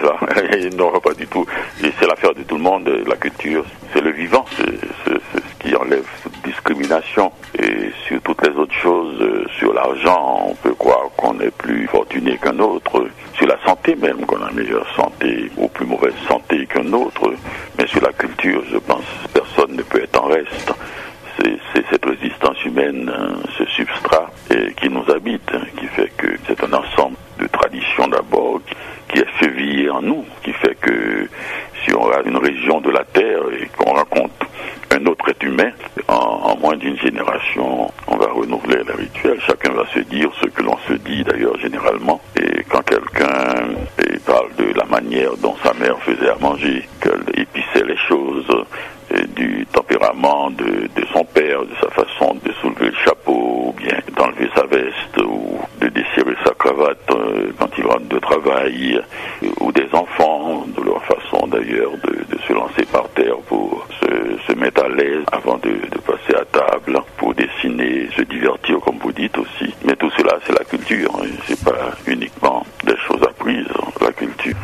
Là 0.06 0.16
là, 0.36 0.70
non, 0.76 0.92
pas 1.00 1.14
du 1.14 1.26
tout. 1.26 1.44
C'est 1.80 2.06
l'affaire 2.06 2.34
de 2.34 2.42
tout 2.44 2.56
le 2.56 2.62
monde. 2.62 2.88
La 3.08 3.16
culture, 3.16 3.64
c'est 3.92 4.00
le 4.00 4.12
vivant. 4.12 4.44
C'est 4.54 4.78
ce 5.04 5.58
qui 5.58 5.74
enlève 5.74 6.04
toute 6.22 6.44
discrimination. 6.44 7.32
Et 7.58 7.90
sur 8.06 8.20
toutes 8.22 8.46
les 8.46 8.54
autres 8.56 8.74
choses, 8.74 9.20
euh, 9.20 9.44
sur 9.58 9.72
l'argent, 9.74 10.46
on 10.50 10.54
peut 10.54 10.74
croire 10.74 11.08
qu'on 11.16 11.40
est 11.40 11.50
plus 11.50 11.88
fortuné 11.88 12.38
qu'un 12.38 12.58
autre. 12.60 13.06
Sur 13.34 13.48
la 13.48 13.58
santé 13.64 13.96
même, 13.96 14.24
qu'on 14.26 14.42
a 14.42 14.50
meilleure 14.52 14.86
santé 14.94 15.50
ou 15.56 15.66
plus 15.68 15.86
mauvaise 15.86 16.14
santé 16.28 16.66
qu'un 16.66 16.92
autre. 16.92 17.32
Mais 17.76 17.86
sur 17.88 18.02
la 18.02 18.12
culture, 18.12 18.62
je 18.70 18.78
pense 18.78 19.04
personne 19.34 19.74
ne 19.74 19.82
peut 19.82 20.02
être 20.02 20.22
en 20.22 20.28
reste 20.28 20.72
cette 21.90 22.04
résistance 22.04 22.64
humaine, 22.64 23.12
hein, 23.14 23.36
ce 23.58 23.64
substrat 23.66 24.30
qui 24.76 24.88
nous 24.88 25.04
habite, 25.10 25.48
hein, 25.52 25.62
qui 25.78 25.86
fait 25.86 26.10
que 26.16 26.28
c'est 26.46 26.62
un 26.64 26.72
ensemble 26.72 27.16
de 27.38 27.46
traditions 27.46 28.08
d'abord 28.08 28.60
qui 29.08 29.18
est 29.18 29.26
chevillé 29.40 29.90
en 29.90 30.02
nous, 30.02 30.24
qui 30.42 30.52
fait 30.52 30.74
que 30.80 31.28
si 31.84 31.94
on 31.94 32.10
a 32.10 32.22
une 32.24 32.38
région 32.38 32.80
de 32.80 32.90
la 32.90 33.04
Terre 33.04 33.42
et 33.52 33.66
qu'on 33.76 33.92
rencontre 33.92 34.46
un 34.90 35.06
autre 35.06 35.28
être 35.28 35.42
humain, 35.44 35.70
en, 36.08 36.56
moins 36.56 36.76
d'une 36.76 36.98
génération, 36.98 37.90
on 38.06 38.16
va 38.16 38.26
renouveler 38.26 38.82
le 38.84 38.94
rituel. 38.94 39.38
Chacun 39.46 39.72
va 39.72 39.84
se 39.92 40.00
dire 40.00 40.30
ce 40.40 40.46
que 40.46 40.62
l'on 40.62 40.78
se 40.88 40.94
dit 40.94 41.22
d'ailleurs 41.22 41.58
généralement. 41.58 42.20
Et 42.36 42.64
quand 42.68 42.82
quelqu'un 42.82 43.66
parle 44.26 44.54
de 44.56 44.72
la 44.76 44.84
manière 44.86 45.36
dont 45.36 45.54
sa 45.62 45.72
mère 45.74 45.98
faisait 46.00 46.28
à 46.28 46.36
manger, 46.40 46.86
qu'elle 47.00 47.22
épissait 47.34 47.84
les 47.86 47.96
choses, 48.08 48.46
du 49.24 49.66
tempérament 49.72 50.50
de, 50.50 50.88
son 51.12 51.24
père, 51.24 51.62
de 51.62 51.74
sa 51.80 51.88
façon 51.90 52.34
de 52.44 52.52
soulever 52.60 52.86
le 52.86 52.96
chapeau, 53.04 53.68
ou 53.68 53.72
bien 53.72 53.98
d'enlever 54.16 54.48
sa 54.54 54.66
veste, 54.66 55.18
ou 55.18 55.58
de 55.80 55.88
desserrer 55.88 56.36
sa 56.44 56.52
cravate 56.54 57.10
euh, 57.10 57.50
quand 57.58 57.70
il 57.78 57.86
rentre 57.86 58.08
de 58.08 58.18
travail, 58.18 59.00
ou 59.60 59.72
des 59.72 59.88
enfants, 59.92 60.64
de 60.76 60.82
leur 60.82 61.02
façon 61.04 61.46
d'ailleurs 61.46 61.92
de, 62.02 62.16
se 62.46 62.52
lancer 62.52 62.84
par 62.92 63.08
terre 63.10 63.36
pour 63.48 63.86
se, 64.00 64.52
mettre 64.54 64.84
à 64.84 64.88
l'aise 64.88 65.24
avant 65.32 65.58
de, 65.58 65.72
passer 66.06 66.34
à 66.34 66.44
table, 66.46 66.98
pour 67.18 67.34
dessiner, 67.34 68.08
se 68.16 68.22
divertir 68.22 68.78
comme 68.80 68.98
vous 68.98 69.12
dites 69.12 69.36
aussi. 69.36 69.74
Mais 69.84 69.96
tout 69.96 70.10
cela, 70.16 70.38
c'est 70.46 70.56
la 70.58 70.64
culture, 70.64 71.10
hein. 71.20 71.26
c'est 71.46 71.62
pas 71.64 71.90
uniquement 72.06 72.64
des 72.84 72.96
choses 73.06 73.22
apprises, 73.22 73.66
la 74.00 74.12
culture. 74.12 74.56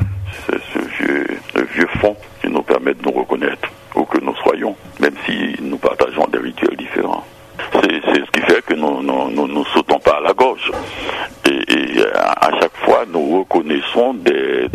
C'est 0.46 0.60
ce 0.72 1.62
vieux 1.74 1.88
fond 2.00 2.16
qui 2.40 2.48
nous 2.48 2.62
permet 2.62 2.94
de 2.94 3.02
nous 3.02 3.12
reconnaître 3.12 3.68
où 3.94 4.04
que 4.04 4.18
nous 4.18 4.34
soyons, 4.36 4.76
même 5.00 5.14
si 5.26 5.54
nous 5.60 5.78
partageons 5.78 6.26
des 6.28 6.38
rituels 6.38 6.76
différents. 6.76 7.24
C'est 7.72 8.24
ce 8.24 8.30
qui 8.30 8.40
fait 8.40 8.62
que 8.64 8.74
nous 8.74 9.02
ne 9.02 9.46
nous, 9.46 9.64
sautons 9.66 9.98
pas 9.98 10.18
à 10.18 10.20
la 10.20 10.32
gauche. 10.32 10.70
Et, 11.46 11.62
à 12.14 12.50
chaque 12.60 12.76
fois, 12.78 13.04
nous 13.12 13.38
reconnaissons 13.38 14.14
des, 14.14 14.68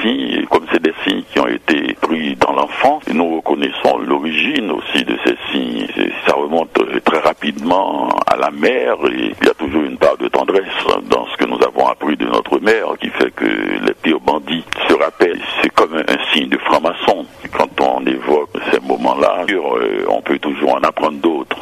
signes, 0.00 0.46
comme 0.50 0.66
c'est 0.72 0.82
des 0.82 0.94
signes 1.04 1.22
qui 1.32 1.40
ont 1.40 1.48
été 1.48 1.94
pris 2.00 2.36
dans 2.36 2.52
l'enfance, 2.52 3.02
nous 3.12 3.36
reconnaissons 3.36 3.98
l'origine 3.98 4.70
aussi 4.72 5.04
de 5.04 5.16
ces 5.24 5.36
signes. 5.50 5.86
Ça 6.26 6.34
remonte 6.34 6.72
très 7.04 7.18
rapidement 7.18 8.08
à 8.26 8.36
la 8.36 8.50
mère 8.50 8.96
et 9.10 9.32
il 9.40 9.46
y 9.46 9.50
a 9.50 9.54
toujours 9.54 9.82
une 9.82 9.96
part 9.96 10.16
de 10.16 10.28
tendresse 10.28 10.62
dans 11.08 11.26
ce 11.26 11.36
que 11.36 11.44
nous 11.48 11.58
avons 11.62 11.88
appris 11.88 12.16
de 12.16 12.26
notre 12.26 12.58
mère 12.58 12.86
qui 13.00 13.08
fait 13.10 13.30
que 13.30 13.44
les 13.44 13.94
pires 14.02 14.20
bandits 14.20 14.64
se 14.88 14.94
rappellent. 14.94 15.40
C'est 15.62 15.70
comme 15.70 15.94
un 15.94 16.32
signe 16.32 16.48
de 16.48 16.58
franc-maçon. 16.58 17.24
Quand 17.56 17.80
on 17.80 18.04
évoque 18.06 18.50
ces 18.72 18.80
moments-là, 18.80 19.44
euh, 19.50 20.04
on 20.08 20.20
peut 20.22 20.38
toujours 20.38 20.74
en 20.74 20.82
apprendre 20.82 21.18
d'autres 21.20 21.56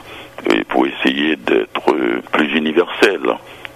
pour 0.68 0.86
essayer 0.86 1.36
d'être 1.36 1.94
plus 2.32 2.56
universel. 2.56 3.20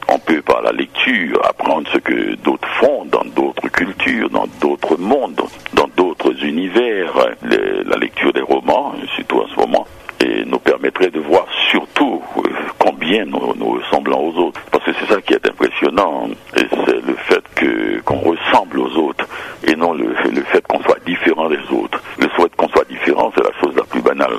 On 0.09 0.19
peut 0.19 0.43
par 0.43 0.63
la 0.63 0.73
lecture 0.73 1.41
apprendre 1.45 1.89
ce 1.93 1.99
que 1.99 2.35
d'autres 2.37 2.69
font 2.81 3.07
dans 3.07 3.25
d'autres 3.25 3.69
cultures, 3.69 4.29
dans 4.31 4.47
d'autres 4.61 4.97
mondes, 4.99 5.41
dans 5.73 5.89
d'autres 5.97 6.45
univers. 6.45 7.13
la 7.43 7.97
lecture 7.97 8.33
des 8.33 8.43
romans, 8.43 8.95
surtout 9.17 9.41
en 9.41 9.49
ce 9.49 9.57
moment, 9.57 9.87
et 10.21 10.45
nous 10.45 10.59
permettrait 10.59 11.11
de 11.11 11.21
voir 11.21 11.47
surtout 11.71 12.23
euh, 12.39 12.51
combien 12.79 13.25
nous, 13.25 13.39
ressemblons 13.39 14.29
aux 14.29 14.47
autres. 14.47 14.61
Parce 14.71 14.85
que 14.85 14.93
c'est 15.01 15.13
ça 15.13 15.21
qui 15.21 15.35
est 15.35 15.47
impressionnant, 15.47 16.29
c'est 16.55 17.07
le 17.07 17.15
fait 17.27 17.43
que 17.55 18.01
qu'on 18.01 18.19
ressemble 18.19 18.81
aux 18.81 18.97
autres, 18.97 19.27
et 19.67 19.75
non 19.75 19.93
le, 19.93 20.15
le 20.31 20.43
fait 20.43 20.67
qu'on 20.67 20.83
soit 20.83 20.99
différent 21.07 21.49
des 21.49 21.59
autres. 21.73 22.01
Le 22.19 22.29
souhait 22.31 22.51
qu'on 22.57 22.69
soit 22.69 22.87
différent, 22.89 23.33
c'est 23.35 23.45
la 23.45 23.53
chose 23.61 23.75
la 23.77 23.85
plus 23.85 24.03
banale 24.03 24.35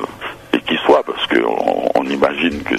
parce 1.04 1.26
qu'on 1.28 1.90
on 1.96 2.06
imagine 2.06 2.62
que 2.64 2.76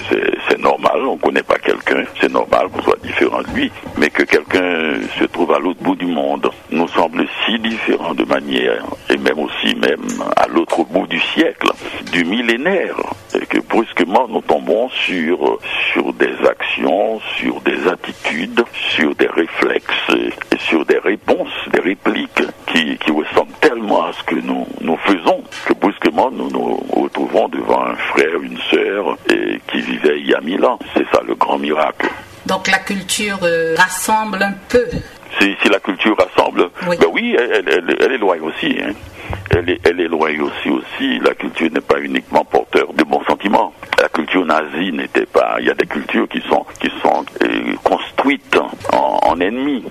c'est 0.49 0.59
normal, 0.59 1.01
on 1.05 1.15
ne 1.15 1.19
connaît 1.19 1.43
pas 1.43 1.57
quelqu'un, 1.57 2.03
c'est 2.19 2.31
normal 2.31 2.67
qu'on 2.69 2.81
soit 2.81 2.99
différent 3.03 3.41
de 3.41 3.55
lui, 3.55 3.71
mais 3.97 4.09
que 4.09 4.23
quelqu'un 4.23 4.99
se 5.19 5.25
trouve 5.25 5.53
à 5.53 5.59
l'autre 5.59 5.81
bout 5.81 5.95
du 5.95 6.07
monde 6.07 6.49
nous 6.71 6.87
semble 6.87 7.25
si 7.45 7.59
différent 7.59 8.13
de 8.13 8.23
manière, 8.25 8.83
et 9.09 9.17
même 9.17 9.39
aussi 9.39 9.75
même 9.75 10.07
à 10.35 10.47
l'autre 10.47 10.83
bout 10.85 11.07
du 11.07 11.19
siècle, 11.19 11.69
du 12.11 12.23
millénaire, 12.23 12.95
et 13.39 13.45
que 13.45 13.59
brusquement 13.59 14.27
nous 14.29 14.41
tombons 14.41 14.89
sur, 14.89 15.59
sur 15.91 16.13
des 16.13 16.35
actions, 16.47 17.19
sur 17.37 17.61
des 17.61 17.87
attitudes, 17.87 18.63
sur 18.73 19.13
des 19.15 19.27
réflexes, 19.27 20.11
et 20.51 20.57
sur 20.59 20.85
des 20.85 20.99
réponses, 20.99 21.53
des 21.71 21.81
répliques 21.81 22.43
C'est 30.93 31.05
ça 31.13 31.21
le 31.27 31.35
grand 31.35 31.57
miracle. 31.57 32.07
Donc 32.45 32.67
la 32.69 32.79
culture 32.79 33.39
euh, 33.43 33.75
rassemble 33.77 34.41
un 34.41 34.53
peu. 34.69 34.85
Si, 35.39 35.55
si, 35.61 35.69
la 35.69 35.79
culture 35.79 36.15
rassemble, 36.17 36.69
oui, 36.87 36.95
ben 36.99 37.07
oui 37.11 37.35
elle, 37.37 37.65
elle, 37.67 37.95
elle, 37.99 38.11
éloigne 38.13 38.41
aussi. 38.41 38.75
Hein. 38.81 38.93
Elle, 39.51 39.77
elle, 39.83 39.99
éloigne 39.99 40.41
aussi 40.41 40.69
aussi. 40.69 41.19
La 41.19 41.35
culture 41.35 41.69
n'est 41.71 41.81
pas 41.81 41.99
uniquement 41.99 42.45
porteur 42.45 42.93
de 42.93 43.03
bons 43.03 43.23
sentiments. 43.25 43.73
La 44.01 44.07
culture 44.07 44.45
nazie 44.45 44.93
n'était 44.93 45.25
pas. 45.25 45.57
Il 45.59 45.67
y 45.67 45.69
a 45.69 45.73
des 45.73 45.85
cultures 45.85 46.27
qui 46.29 46.41
sont 46.49 46.65
qui 46.79 46.89
sont 47.01 47.25
euh, 47.43 47.75
construites 47.83 48.57
en, 48.93 49.19
en 49.23 49.39
ennemis. 49.41 49.83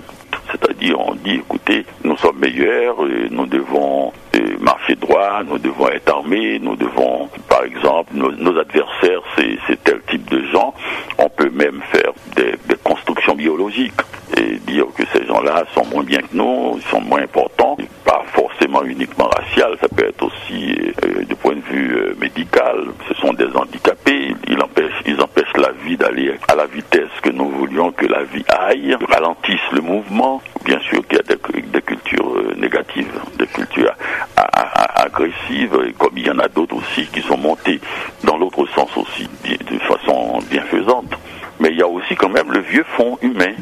C'est-à-dire, 0.51 0.99
on 1.01 1.15
dit, 1.15 1.37
écoutez, 1.37 1.85
nous 2.05 2.17
sommes 2.17 2.39
meilleurs, 2.39 2.97
et 3.07 3.29
nous 3.31 3.47
devons 3.47 4.13
marcher 4.61 4.95
droit, 4.97 5.43
nous 5.45 5.59
devons 5.59 5.89
être 5.89 6.13
armés, 6.13 6.59
nous 6.59 6.77
devons, 6.77 7.29
par 7.49 7.65
exemple, 7.65 8.13
nos, 8.15 8.59
adversaires, 8.59 9.23
c'est 9.37 9.83
tel 9.85 10.01
type 10.09 10.29
de 10.31 10.45
gens. 10.47 10.75
On 11.19 11.29
peut 11.29 11.51
même 11.51 11.81
faire 11.93 12.13
des, 12.35 12.55
constructions 12.83 13.35
biologiques 13.35 14.01
et 14.37 14.57
dire 14.59 14.87
que 14.97 15.03
ces 15.13 15.27
gens-là 15.27 15.65
sont 15.75 15.85
moins 15.87 16.05
bien 16.05 16.19
que 16.19 16.35
nous, 16.35 16.75
ils 16.77 16.91
sont 16.91 17.01
moins 17.01 17.23
importants, 17.23 17.77
pas 18.05 18.23
forcément 18.33 18.85
uniquement 18.85 19.29
racial, 19.29 19.77
ça 19.81 19.89
peut 19.89 20.07
être 20.07 20.23
aussi 20.23 20.77
euh, 21.05 21.25
du 21.25 21.35
point 21.35 21.57
de 21.57 21.61
vue 21.63 21.97
euh, 21.97 22.15
médical. 22.21 22.87
Ce 23.09 23.15
sont 23.15 23.33
des 23.33 23.49
handicapés, 23.57 24.35
ils 24.49 24.63
empêchent, 24.63 25.03
ils 25.07 25.21
empêchent 25.21 25.57
à 26.49 26.55
la 26.55 26.67
vitesse 26.67 27.11
que 27.23 27.31
nous 27.31 27.49
voulions 27.49 27.93
que 27.93 28.07
la 28.07 28.23
vie 28.25 28.45
aille, 28.49 28.97
ralentissent 29.09 29.73
le 29.73 29.81
mouvement. 29.81 30.43
Bien 30.65 30.81
sûr 30.81 31.07
qu'il 31.07 31.19
y 31.19 31.21
a 31.21 31.37
des, 31.37 31.83
cultures 31.83 32.37
euh, 32.37 32.55
négatives, 32.57 33.13
des 33.39 33.47
cultures 33.47 33.95
à, 34.37 34.43
à, 34.43 35.05
agressives, 35.05 35.77
comme 35.99 36.17
il 36.17 36.27
y 36.27 36.31
en 36.31 36.39
a 36.39 36.49
d'autres 36.49 36.77
aussi 36.77 37.07
qui 37.07 37.23
sont 37.23 37.39
montées 37.39 37.81
dans 38.25 38.37
l'autre 38.37 38.67
sens 38.75 38.91
aussi, 38.97 39.29
de 39.45 39.79
façon 39.81 40.39
bienfaisante. 40.51 41.17
Mais 41.61 41.71
il 41.71 41.79
y 41.79 41.83
a 41.83 41.89
aussi 41.89 42.15
quand 42.17 42.29
même 42.29 42.53
le 42.53 42.61
vieux 42.61 42.85
fond 42.97 43.19
humain 43.23 43.55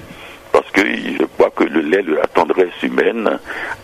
parce 0.55 0.71
que 0.71 0.83
je 0.87 1.25
crois 1.37 1.51
que 1.51 1.65
le 1.65 1.81
lait 1.81 2.05
de 2.05 2.15
la 2.15 2.29
tendresse 2.29 2.81
humaine 2.81 3.29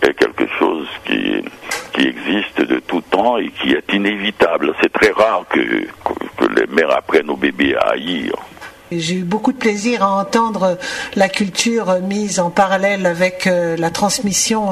est 0.02 0.14
quelque 0.14 0.46
chose 0.56 0.86
qui, 1.04 1.42
qui 1.92 2.06
existe 2.06 2.60
de 2.60 2.78
tout 2.78 3.00
temps 3.00 3.38
et 3.38 3.48
qui 3.48 3.72
est 3.72 3.92
inévitable. 3.92 4.72
C'est 4.80 4.92
très 4.92 5.10
rare 5.10 5.44
que, 5.50 5.58
que 5.58 6.46
les 6.54 6.66
mères 6.68 6.96
apprennent 6.96 7.28
aux 7.28 7.36
bébés 7.36 7.74
à 7.74 7.90
haïr. 7.90 8.34
J'ai 8.92 9.16
eu 9.16 9.22
beaucoup 9.22 9.52
de 9.52 9.56
plaisir 9.58 10.02
à 10.02 10.20
entendre 10.20 10.76
la 11.14 11.28
culture 11.28 12.00
mise 12.00 12.40
en 12.40 12.50
parallèle 12.50 13.06
avec 13.06 13.46
euh, 13.46 13.76
la 13.76 13.90
transmission 13.90 14.70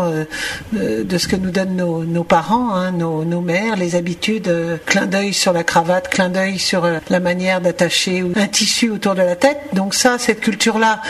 euh, 0.74 1.04
de 1.04 1.18
ce 1.18 1.28
que 1.28 1.36
nous 1.36 1.50
donnent 1.50 1.76
nos, 1.76 2.02
nos 2.04 2.24
parents, 2.24 2.74
hein, 2.74 2.90
nos, 2.90 3.24
nos, 3.24 3.40
mères, 3.40 3.76
les 3.76 3.94
habitudes, 3.94 4.48
euh, 4.48 4.76
clin 4.86 5.06
d'œil 5.06 5.32
sur 5.32 5.52
la 5.52 5.62
cravate, 5.62 6.08
clin 6.08 6.30
d'œil 6.30 6.58
sur 6.58 6.88
la 7.08 7.20
manière 7.20 7.60
d'attacher 7.60 8.24
un 8.34 8.46
tissu 8.48 8.90
autour 8.90 9.14
de 9.14 9.22
la 9.22 9.36
tête. 9.36 9.60
Donc 9.72 9.94
ça, 9.94 10.18
cette 10.18 10.40
culture-là, 10.40 11.00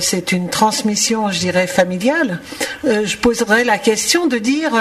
c'est 0.00 0.32
une 0.32 0.48
transmission, 0.48 1.30
je 1.30 1.40
dirais, 1.40 1.66
familiale. 1.66 2.40
je 2.84 3.16
poserais 3.16 3.64
la 3.64 3.78
question 3.78 4.26
de 4.26 4.38
dire 4.38 4.72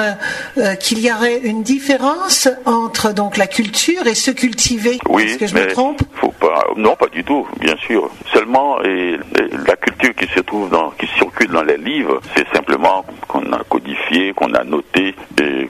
qu'il 0.79 0.99
y 0.99 1.11
aurait 1.11 1.39
une 1.39 1.63
différence 1.63 2.47
entre 2.65 3.13
donc 3.13 3.37
la 3.37 3.47
culture 3.47 4.07
et 4.07 4.15
se 4.15 4.31
cultiver. 4.31 4.99
Oui, 5.09 5.23
Est-ce 5.23 5.37
que 5.37 5.47
je 5.47 5.55
me 5.55 5.67
trompe? 5.67 6.01
faut 6.15 6.33
pas, 6.39 6.63
Non, 6.77 6.95
pas 6.95 7.07
du 7.07 7.23
tout. 7.23 7.45
Bien 7.59 7.72
bien 7.73 7.87
sûr. 7.87 8.09
Seulement, 8.31 8.81
et, 8.83 9.17
et, 9.39 9.57
la 9.67 9.75
culture 9.75 10.13
qui 10.15 10.27
se 10.27 10.39
trouve 10.41 10.69
dans, 10.69 10.91
qui 10.91 11.07
circule 11.17 11.47
dans 11.47 11.63
les 11.63 11.77
livres, 11.77 12.19
c'est 12.35 12.47
simplement 12.53 13.05
qu'on 13.27 13.51
a 13.51 13.63
codifié, 13.69 14.33
qu'on 14.33 14.53
a 14.53 14.63
noté, 14.63 15.15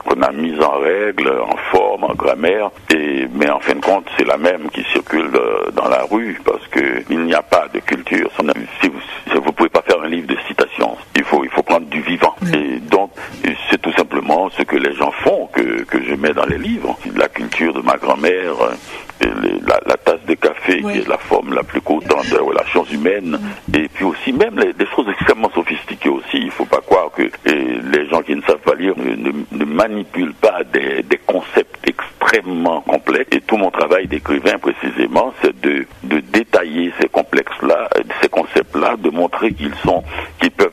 qu'on 0.04 0.22
a 0.22 0.32
mis 0.32 0.58
en 0.60 0.78
règle, 0.78 1.28
en 1.28 1.56
forme, 1.70 2.04
en 2.04 2.14
grammaire. 2.14 2.70
Et 2.90 3.26
mais 3.32 3.50
en 3.50 3.60
fin 3.60 3.74
de 3.74 3.80
compte, 3.80 4.06
c'est 4.16 4.26
la 4.26 4.36
même 4.36 4.68
qui 4.70 4.84
circule 4.92 5.30
dans 5.74 5.88
la 5.88 6.02
rue 6.10 6.40
parce 6.44 6.66
que 6.68 7.02
il 7.10 7.20
n'y 7.20 7.34
a 7.34 7.42
pas 7.42 7.68
de 7.72 7.80
culture. 7.80 8.30
Si 8.80 8.88
vous, 8.88 9.00
si 9.30 9.34
vous 9.34 9.52
pouvez 9.52 9.68
pas 9.70 9.82
faire 9.82 10.00
un 10.02 10.08
livre 10.08 10.26
de 10.26 10.36
citations, 10.46 10.96
il 11.16 11.24
faut 11.24 11.44
il 11.44 11.50
faut 11.50 11.62
prendre 11.62 11.86
du 11.86 12.00
vivant. 12.02 12.34
Et 12.52 12.80
donc 12.80 13.10
c'est 13.70 13.80
tout 13.80 13.92
simplement 13.92 14.50
ce 14.50 14.62
que 14.62 14.76
les 14.76 14.94
gens 14.94 15.10
font 15.22 15.48
que 15.52 15.84
que 15.84 16.02
je 16.04 16.14
mets 16.14 16.32
dans 16.32 16.46
les 16.46 16.58
livres. 16.58 16.96
La 17.16 17.28
culture 17.28 17.72
de 17.72 17.80
ma 17.80 17.96
grand-mère 17.96 18.54
la, 19.66 19.80
la, 19.86 19.96
tasse 19.96 20.24
de 20.26 20.34
café 20.34 20.80
oui. 20.82 20.92
qui 20.92 20.98
est 21.00 21.08
la 21.08 21.18
forme 21.18 21.54
la 21.54 21.62
plus 21.62 21.80
courante 21.80 22.26
des 22.28 22.36
relations 22.36 22.84
humaines 22.84 23.38
oui. 23.72 23.82
et 23.82 23.88
puis 23.88 24.04
aussi 24.04 24.32
même 24.32 24.58
les, 24.58 24.72
des 24.72 24.86
choses 24.86 25.08
extrêmement 25.08 25.50
sophistiquées 25.50 26.08
aussi 26.08 26.38
il 26.38 26.50
faut 26.50 26.64
pas 26.64 26.80
croire 26.80 27.10
que 27.12 27.22
les 27.44 28.08
gens 28.08 28.22
qui 28.22 28.34
ne 28.34 28.42
savent 28.42 28.58
pas 28.58 28.74
lire 28.74 28.94
ne, 28.96 29.32
ne 29.52 29.64
manipulent 29.64 30.34
pas 30.34 30.62
des, 30.64 31.02
des, 31.02 31.18
concepts 31.18 31.76
extrêmement 31.86 32.80
complexes 32.82 33.28
et 33.32 33.40
tout 33.40 33.56
mon 33.56 33.70
travail 33.70 34.06
d'écrivain 34.06 34.58
précisément 34.58 35.32
c'est 35.42 35.58
de, 35.60 35.86
de 36.04 36.20
détailler 36.20 36.92
ces 37.00 37.08
complexes 37.08 37.62
là 37.62 37.88
ces 38.22 38.28
concepts 38.28 38.76
là 38.76 38.96
de 38.96 39.10
montrer 39.10 39.52
qu'ils 39.52 39.74
sont 39.84 40.02
qu'ils 40.40 40.50
peuvent 40.50 40.72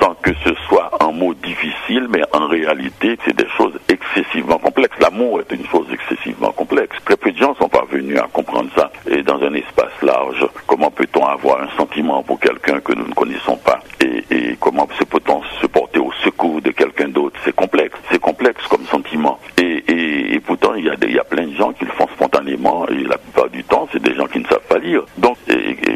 sans 0.00 0.14
que 0.14 0.32
ce 0.44 0.54
soit 0.68 0.90
un 1.00 1.12
mot 1.12 1.34
difficile 1.34 2.08
mais 2.10 2.22
en 2.32 2.46
réalité 2.48 3.18
c'est 3.24 3.36
des 3.36 3.48
choses 3.56 3.78
excessivement 3.88 4.58
complexes 4.58 4.98
l'amour 5.00 5.40
est 5.40 5.52
une 5.54 5.66
chose 5.66 5.86
excessivement 5.92 6.52
complexe 6.52 6.96
très 7.04 7.16
peu 7.16 7.32
de 7.32 7.36
gens 7.38 7.54
sont 7.54 7.68
parvenus 7.68 8.18
à 8.18 8.26
comprendre 8.32 8.70
ça. 8.76 8.90
Et 9.10 9.22
dans 9.22 9.40
un 9.42 9.54
espace 9.54 9.92
large, 10.02 10.46
comment 10.66 10.90
peut-on 10.90 11.24
avoir 11.24 11.62
un 11.62 11.76
sentiment 11.76 12.22
pour 12.22 12.38
quelqu'un 12.38 12.80
que 12.80 12.92
nous 12.92 13.06
ne 13.06 13.14
connaissons 13.14 13.56
pas? 13.56 13.80
Et, 14.00 14.24
et 14.30 14.56
comment 14.60 14.86
peut-on 14.86 15.42
se 15.60 15.66
porter 15.66 15.98
au 15.98 16.12
secours 16.24 16.60
de 16.62 16.70
quelqu'un 16.70 17.08
d'autre? 17.08 17.38
C'est 17.44 17.54
complexe. 17.54 17.98
C'est 18.10 18.20
complexe 18.20 18.66
comme 18.68 18.84
sentiment. 18.86 19.38
Et, 19.58 19.84
et, 19.88 20.34
et 20.34 20.40
pourtant, 20.40 20.74
il 20.74 20.84
y, 20.84 20.90
a 20.90 20.94
y 21.08 21.18
a 21.18 21.24
plein 21.24 21.46
de 21.46 21.54
gens 21.54 21.72
qui 21.72 21.84
le 21.84 21.92
font 21.92 22.08
spontanément 22.14 22.86
et 22.88 23.02
la 23.04 23.18
plupart 23.18 23.48
du 23.48 23.64
temps, 23.64 23.88
c'est 23.92 24.02
des 24.02 24.14
gens 24.14 24.26
qui 24.26 24.40
ne 24.40 24.46
savent 24.46 24.66
pas 24.68 24.78
lire. 24.78 25.02
Donc, 25.16 25.36
on 25.48 25.87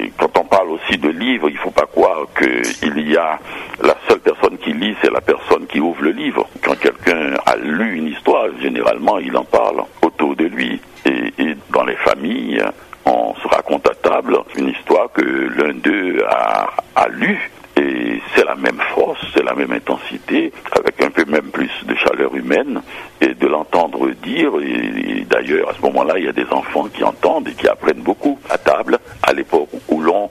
parle 0.53 0.73
aussi 0.73 0.99
de 0.99 1.09
livres, 1.09 1.49
il 1.49 1.55
ne 1.55 1.61
faut 1.61 1.71
pas 1.71 1.87
croire 1.87 2.27
qu'il 2.39 3.11
y 3.11 3.17
a 3.17 3.39
la 3.83 3.97
seule 4.07 4.21
personne 4.21 4.59
qui 4.59 4.75
lit, 4.75 4.95
c'est 5.01 5.11
la 5.11 5.23
personne 5.23 5.67
qui 5.67 5.81
ouvre 5.81 6.03
le 6.03 6.11
livre. 6.11 6.47
Quand 6.63 6.79
quelqu'un 6.79 7.33
a 7.47 7.57
lu 7.57 7.97
une 7.97 8.09
histoire, 8.09 8.49
généralement, 8.61 9.19
il 9.19 9.35
en 9.35 9.45
parle 9.45 9.83
autour 10.03 10.37
de 10.37 10.45
lui. 10.45 10.79
Et, 11.07 11.57
dans 11.71 11.85
les 11.85 11.97
familles, 11.97 12.63
on 13.07 13.35
se 13.37 13.49
raconte 13.49 13.89
à 13.89 13.95
table 13.95 14.37
une 14.59 14.69
histoire 14.69 15.11
que 15.13 15.23
l'un 15.23 15.73
d'eux 15.73 16.23
a, 16.29 16.69
a 16.97 17.09
lue. 17.09 17.51
Et 17.83 18.21
c'est 18.35 18.45
la 18.45 18.55
même 18.55 18.81
force, 18.95 19.21
c'est 19.35 19.43
la 19.43 19.55
même 19.55 19.73
intensité, 19.73 20.53
avec 20.79 21.03
un 21.03 21.11
peu 21.11 21.25
même 21.25 21.51
plus 21.51 21.71
de 21.85 21.95
chaleur 21.97 22.35
humaine 22.35 22.81
et 23.21 23.35
de 23.35 23.47
l'entendre 23.47 24.09
dire. 24.23 24.53
Et, 24.63 25.25
d'ailleurs, 25.29 25.71
à 25.71 25.75
ce 25.75 25.83
moment-là, 25.83 26.15
il 26.19 26.25
y 26.25 26.29
a 26.29 26.33
des 26.33 26.47
enfants 26.51 26.87
qui 26.93 27.03
entendent 27.03 27.49
et 27.49 27.53
qui 27.53 27.67
apprennent 27.67 28.03
beaucoup 28.03 28.39
à 28.51 28.59
table, 28.59 28.99
à 29.23 29.33
l'époque 29.33 29.69
où 29.89 30.01
l'on 30.01 30.29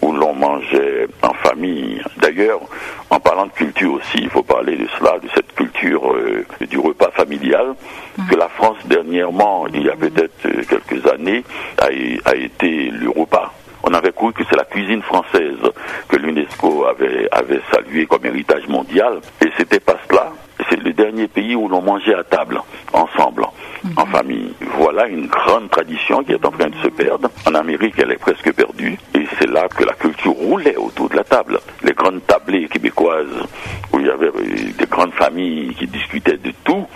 où 0.00 0.12
l'on 0.12 0.34
mangeait 0.34 1.08
en 1.22 1.32
famille. 1.34 2.02
D'ailleurs, 2.18 2.60
en 3.08 3.18
parlant 3.20 3.46
de 3.46 3.52
culture 3.52 3.94
aussi, 3.94 4.18
il 4.18 4.28
faut 4.28 4.42
parler 4.42 4.76
de 4.76 4.86
cela, 4.98 5.18
de 5.18 5.28
cette 5.34 5.54
culture 5.54 6.12
euh, 6.12 6.44
du 6.68 6.78
repas 6.78 7.10
familial, 7.12 7.74
que 8.30 8.36
la 8.36 8.48
France 8.48 8.76
dernièrement, 8.84 9.66
il 9.72 9.82
y 9.82 9.88
a 9.88 9.96
peut-être 9.96 10.46
euh, 10.46 10.62
quelques 10.68 11.06
années, 11.06 11.42
a, 11.78 11.86
a 12.30 12.34
été 12.34 12.90
le 12.90 13.08
repas 13.08 13.52
on 13.86 13.92
avait 13.92 14.12
cru 14.12 14.32
que 14.32 14.42
c'est 14.48 14.56
la 14.56 14.64
cuisine 14.64 15.02
française 15.02 15.58
que 16.08 16.16
l'UNESCO 16.16 16.86
avait, 16.86 17.28
avait 17.30 17.60
salué 17.72 18.06
comme 18.06 18.24
héritage 18.24 18.66
mondial, 18.66 19.20
et 19.44 19.50
c'était 19.58 19.80
pas 19.80 19.96
cela. 20.08 20.32
C'est 20.70 20.82
le 20.82 20.92
dernier 20.92 21.28
pays 21.28 21.54
où 21.54 21.68
l'on 21.68 21.82
mangeait 21.82 22.14
à 22.14 22.24
table, 22.24 22.60
ensemble, 22.92 23.44
en 23.96 24.06
famille. 24.06 24.54
Voilà 24.78 25.06
une 25.06 25.26
grande 25.26 25.68
tradition 25.68 26.22
qui 26.22 26.32
est 26.32 26.44
en 26.44 26.50
train 26.50 26.68
de 26.68 26.76
se 26.76 26.88
perdre. 26.88 27.28
En 27.46 27.54
Amérique, 27.54 27.96
elle 27.98 28.12
est 28.12 28.18
presque 28.18 28.50
perdue. 28.54 28.96
Et 29.14 29.26
c'est 29.38 29.50
là 29.50 29.68
que 29.68 29.84
la 29.84 29.92
culture 29.92 30.32
roulait 30.32 30.76
autour 30.76 31.10
de 31.10 31.16
la 31.16 31.24
table. 31.24 31.60
Les 31.82 31.92
grandes 31.92 32.24
tablées 32.26 32.66
québécoises, 32.68 33.26
où 33.92 33.98
il 33.98 34.06
y 34.06 34.10
avait 34.10 34.30
des 34.78 34.86
grandes 34.86 35.12
familles 35.12 35.74
qui 35.74 35.86
discutaient 35.86 36.38
de 36.38 36.52
tout. 36.64 36.86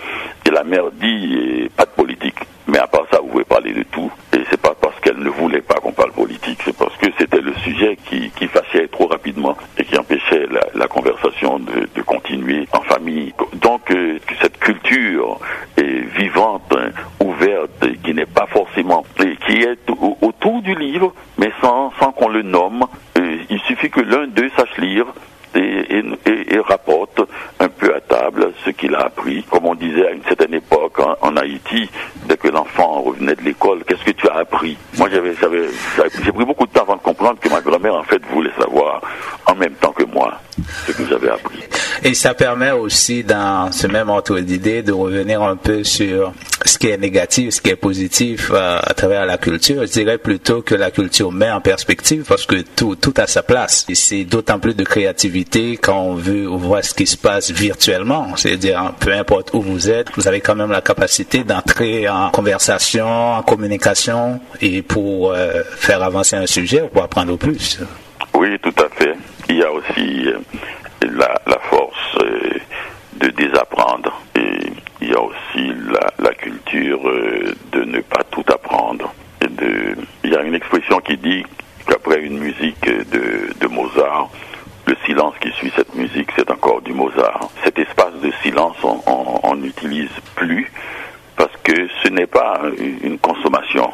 Et 0.45 0.51
la 0.51 0.63
mère 0.63 0.89
dit, 0.91 1.69
pas 1.77 1.85
de 1.85 1.91
politique. 1.91 2.39
Mais 2.69 2.77
à 2.77 2.87
part 2.87 3.05
ça, 3.11 3.19
vous 3.19 3.29
pouvez 3.29 3.43
parler 3.45 3.73
de 3.73 3.83
tout. 3.83 4.11
Et 4.33 4.43
c'est 4.49 4.61
pas 4.61 4.75
parce 4.79 4.99
qu'elle 4.99 5.17
ne 5.17 5.29
voulait 5.29 5.61
pas 5.61 5.75
qu'on 5.75 5.91
parle 5.91 6.11
politique, 6.11 6.59
c'est 6.63 6.77
parce 6.77 6.95
que 6.97 7.07
c'était 7.17 7.41
le 7.41 7.53
sujet 7.55 7.97
qui, 8.05 8.29
qui 8.31 8.47
fâchait 8.47 8.87
trop 8.87 9.07
rapidement 9.07 9.57
et 9.77 9.85
qui 9.85 9.97
empêchait 9.97 10.45
la, 10.75 10.87
conversation 10.87 11.59
de, 11.59 11.89
de, 11.95 12.01
continuer 12.01 12.67
en 12.73 12.81
famille. 12.81 13.33
Donc 13.53 13.89
euh, 13.91 14.19
cette 14.41 14.59
culture 14.59 15.39
est 15.77 16.05
vivante, 16.17 16.75
hein, 16.77 16.89
ouverte, 17.19 17.85
qui 18.03 18.13
n'est 18.13 18.25
pas 18.25 18.45
forcément, 18.47 19.03
qui 19.47 19.57
est 19.61 19.89
autour 20.21 20.61
du 20.61 20.75
livre, 20.75 21.13
mais 21.37 21.51
sans, 21.61 21.91
sans 21.99 22.11
qu'on 22.11 22.29
le 22.29 22.43
nomme. 22.43 22.85
Euh, 23.17 23.37
il 23.49 23.59
suffit 23.61 23.89
que 23.89 24.01
l'un 24.01 24.27
d'eux 24.27 24.49
sache 24.55 24.77
lire 24.77 25.05
et, 25.55 26.03
et, 26.25 26.59
rapporte 26.59 27.21
un 27.59 27.69
peu 27.69 27.93
à 27.95 28.01
table 28.01 28.51
ce 28.65 28.69
qu'il 28.71 28.93
a 28.95 29.05
appris. 29.05 29.43
Comme 29.49 29.65
on 29.65 29.75
disait 29.75 30.07
à 30.07 30.11
une 30.11 30.23
certaine 30.23 30.53
époque 30.53 30.97
hein, 30.99 31.15
en 31.21 31.35
Haïti, 31.37 31.89
dès 32.25 32.37
que 32.37 32.49
l'enfant 32.49 33.01
revenait 33.01 33.35
de 33.35 33.41
l'école, 33.41 33.83
qu'est-ce 33.85 34.03
que 34.03 34.11
tu 34.11 34.27
as 34.29 34.35
appris 34.35 34.77
Moi, 34.97 35.09
j'avais, 35.11 35.33
j'ai 36.23 36.31
pris 36.31 36.45
beaucoup 36.45 36.67
de 36.67 36.71
temps 36.71 36.81
avant 36.81 36.97
de 36.97 37.01
comprendre 37.01 37.39
que 37.39 37.49
ma 37.49 37.61
grand-mère, 37.61 37.95
en 37.95 38.03
fait, 38.03 38.21
voulait 38.27 38.51
savoir 38.59 39.01
en 39.45 39.55
même 39.55 39.73
temps 39.73 39.91
que 39.91 40.03
moi 40.03 40.39
ce 40.85 40.91
que 40.91 41.05
j'avais 41.05 41.29
appris. 41.29 41.59
Et 42.03 42.13
ça 42.13 42.33
permet 42.33 42.71
aussi, 42.71 43.23
dans 43.23 43.71
ce 43.71 43.87
même 43.87 44.09
ordre 44.09 44.39
d'idée, 44.39 44.81
de 44.81 44.91
revenir 44.91 45.41
un 45.41 45.55
peu 45.55 45.83
sur 45.83 46.33
ce 46.65 46.77
qui 46.77 46.87
est 46.87 46.97
négatif, 46.97 47.55
ce 47.55 47.61
qui 47.61 47.69
est 47.71 47.75
positif 47.75 48.51
euh, 48.53 48.79
à 48.81 48.93
travers 48.93 49.25
la 49.25 49.37
culture. 49.37 49.85
Je 49.85 49.91
dirais 49.91 50.17
plutôt 50.17 50.61
que 50.61 50.75
la 50.75 50.91
culture 50.91 51.31
met 51.31 51.51
en 51.51 51.61
perspective 51.61 52.25
parce 52.27 52.45
que 52.45 52.63
tout, 52.75 52.95
tout 52.95 53.13
a 53.17 53.27
sa 53.27 53.43
place. 53.43 53.85
Et 53.89 53.95
c'est 53.95 54.23
d'autant 54.23 54.59
plus 54.59 54.75
de 54.75 54.83
créativité 54.83 55.77
quand 55.77 55.99
on 55.99 56.15
veut 56.15 56.45
voir 56.45 56.83
ce 56.83 56.93
qui 56.93 57.05
se 57.05 57.17
passe 57.17 57.51
virtuellement. 57.51 58.35
C'est-à-dire, 58.35 58.93
peu 58.99 59.13
importe 59.13 59.53
où 59.53 59.61
vous 59.61 59.89
êtes, 59.89 60.07
vous 60.15 60.27
avez 60.27 60.41
quand 60.41 60.55
même 60.55 60.71
la 60.71 60.81
capacité 60.81 61.43
d'entrer 61.43 62.07
en 62.07 62.29
conversation, 62.29 63.33
en 63.33 63.43
communication 63.43 64.39
et 64.61 64.81
pour 64.81 65.31
euh, 65.31 65.63
faire 65.75 66.01
avancer 66.03 66.35
un 66.35 66.45
sujet 66.47 66.81
ou 66.81 66.87
pour 66.87 67.03
apprendre 67.03 67.37
plus. 67.37 67.79
Oui, 68.33 68.57
tout 68.61 68.73
à 68.77 68.89
fait. 68.89 69.15
Il 69.49 69.57
y 69.57 69.63
a 69.63 69.71
aussi 69.71 70.27
euh, 70.27 70.37
la, 71.05 71.59
force 71.69 72.17
de 73.13 73.27
désapprendre. 73.29 74.21
Et 74.35 74.71
il 75.01 75.09
y 75.09 75.13
a 75.13 75.21
aussi 75.21 75.73
la, 76.19 76.33
culture 76.33 77.07
euh, 77.07 77.53
de 77.71 77.83
ne 77.83 77.99
pas 78.01 78.23
tout 78.31 78.45
apprendre. 78.51 79.13
Et 79.41 79.47
de, 79.47 79.95
il 80.23 80.31
y 80.31 80.35
a 80.35 80.41
une 80.41 80.55
expression 80.55 80.99
qui 80.99 81.17
dit 81.17 81.43
qu'après 81.87 82.21
une 82.21 82.39
musique 82.39 82.85
de, 82.85 83.53
de 83.59 83.67
Mozart, 83.67 84.29
le 84.85 84.95
silence 85.05 85.35
qui 85.41 85.51
suit 85.51 85.71
cette 85.75 85.93
musique, 85.95 86.29
c'est 86.35 86.49
encore 86.49 86.81
du 86.81 86.93
Mozart. 86.93 87.49
Cet 87.63 87.77
espace 87.77 88.13
de 88.23 88.31
silence, 88.41 88.77
on 88.83 89.55
n'utilise 89.55 90.09
plus 90.35 90.71
parce 91.39 91.55
que 91.63 91.87
ce 92.03 92.09
n'est 92.09 92.27
pas 92.27 92.59
une 92.77 93.17
consommation. 93.17 93.91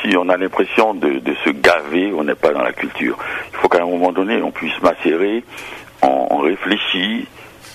Si 0.00 0.16
on 0.16 0.30
a 0.30 0.36
l'impression 0.38 0.94
de, 0.94 1.20
se 1.44 1.50
gaver, 1.50 2.10
on 2.16 2.24
n'est 2.24 2.34
pas 2.34 2.52
dans 2.52 2.62
la 2.62 2.72
culture. 2.72 3.18
Il 3.52 3.58
faut 3.58 3.68
qu'à 3.68 3.82
un 3.82 3.86
moment 3.86 4.12
donné, 4.12 4.40
on 4.40 4.50
puisse 4.50 4.80
macérer, 4.80 5.44
on, 6.02 6.26
on 6.30 6.38
réfléchit, 6.38 7.26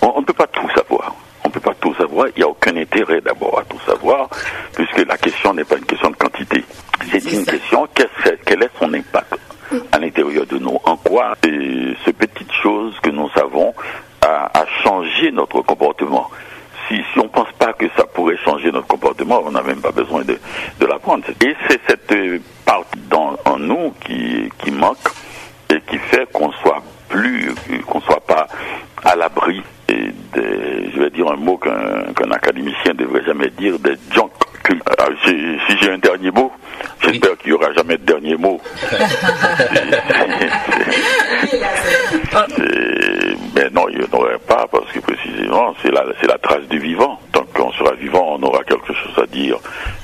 on 0.02 0.20
ne 0.20 0.24
peut 0.24 0.32
pas 0.32 0.46
tout 0.46 0.68
savoir. 0.74 1.14
On 1.44 1.48
ne 1.48 1.52
peut 1.52 1.60
pas 1.60 1.74
tout 1.74 1.94
savoir. 1.94 2.26
Il 2.34 2.38
n'y 2.38 2.42
a 2.42 2.48
aucun 2.48 2.76
intérêt 2.76 3.20
d'abord 3.20 3.58
à 3.58 3.64
tout 3.64 3.78
savoir, 3.86 4.28
puisque 4.74 5.06
la 5.06 5.16
question 5.16 5.54
n'est 5.54 5.64
pas 5.64 5.76
une 5.76 5.84
question 5.84 6.10
de 6.10 6.16
quantité. 6.16 6.64
C'est 7.10 7.32
une 7.32 7.44
question 7.44 7.86
quel 8.44 8.62
est 8.62 8.70
son 8.78 8.92
impact 8.92 9.38
à 9.92 9.98
l'intérieur 9.98 10.46
de 10.46 10.58
nous? 10.58 10.78
En 10.84 10.96
quoi 10.96 11.34
ce 11.42 12.10
petite 12.10 12.52
chose 12.62 12.98
que 13.00 13.10
nous 13.10 13.28
savons 13.30 13.74
a, 14.22 14.50
changé 14.82 15.30
notre 15.30 15.62
comportement? 15.62 16.30
Si, 16.88 16.96
si 16.96 17.18
on 17.18 17.24
ne 17.24 17.28
pense 17.28 17.50
pas 17.58 17.72
que 17.72 17.86
ça 17.96 18.04
pourrait 18.06 18.36
changer 18.38 18.70
notre 18.70 18.86
comportement, 18.86 19.42
on 19.44 19.50
n'a 19.50 19.62
même 19.62 19.80
pas 19.80 19.90
besoin 19.90 20.22
de, 20.22 20.38
de 20.80 20.86
l'apprendre. 20.86 21.24
Et 21.44 21.54
c'est 21.68 21.80
cette 21.86 22.42
part 22.64 22.84
dans, 23.08 23.36
en 23.44 23.58
nous 23.58 23.92
qui, 24.04 24.50
qui 24.58 24.70
manque 24.70 24.98
et 25.70 25.80
qui 25.80 25.98
fait 25.98 26.30
qu'on 26.32 26.52
soit 26.52 26.82
plus, 27.08 27.54
qu'on 27.86 28.00
soit 28.00 28.24
pas 28.26 28.46
à 29.04 29.16
l'abri 29.16 29.62
et 29.88 30.12
des, 30.32 30.90
je 30.94 31.00
vais 31.00 31.10
dire 31.10 31.30
un 31.30 31.36
mot 31.36 31.56
qu'un 31.56 32.30
académicien 32.30 32.92
ne 32.92 32.98
devrait 32.98 33.24
jamais 33.24 33.50
dire, 33.50 33.78
des 33.78 33.96
junk 34.12 34.30
ah, 34.98 35.08
si, 35.24 35.76
j'ai 35.80 35.90
un 35.90 35.98
dernier 35.98 36.30
mot, 36.30 36.50
j'espère 37.00 37.36
qu'il 37.38 37.52
n'y 37.52 37.56
aura 37.58 37.72
jamais 37.72 37.96
de 37.98 38.04
dernier 38.04 38.36
mot. 38.36 38.60
mais 42.58 43.15
non, 43.76 43.86
il 43.90 43.98
n'y 43.98 44.04
en 44.06 44.18
aurait 44.18 44.38
pas, 44.38 44.66
parce 44.72 44.90
que 44.90 45.00
précisément, 45.00 45.74
c'est 45.82 45.90
la, 45.90 46.04
la 46.04 46.38
trace 46.38 46.66
du 46.70 46.78
vivant. 46.78 47.20
Tant 47.30 47.44
qu'on 47.54 47.70
sera 47.72 47.92
vivant, 47.92 48.38
on 48.38 48.42
aura 48.42 48.64
quelque 48.64 48.94
chose 48.94 49.22
à 49.22 49.26
dire 49.26 49.58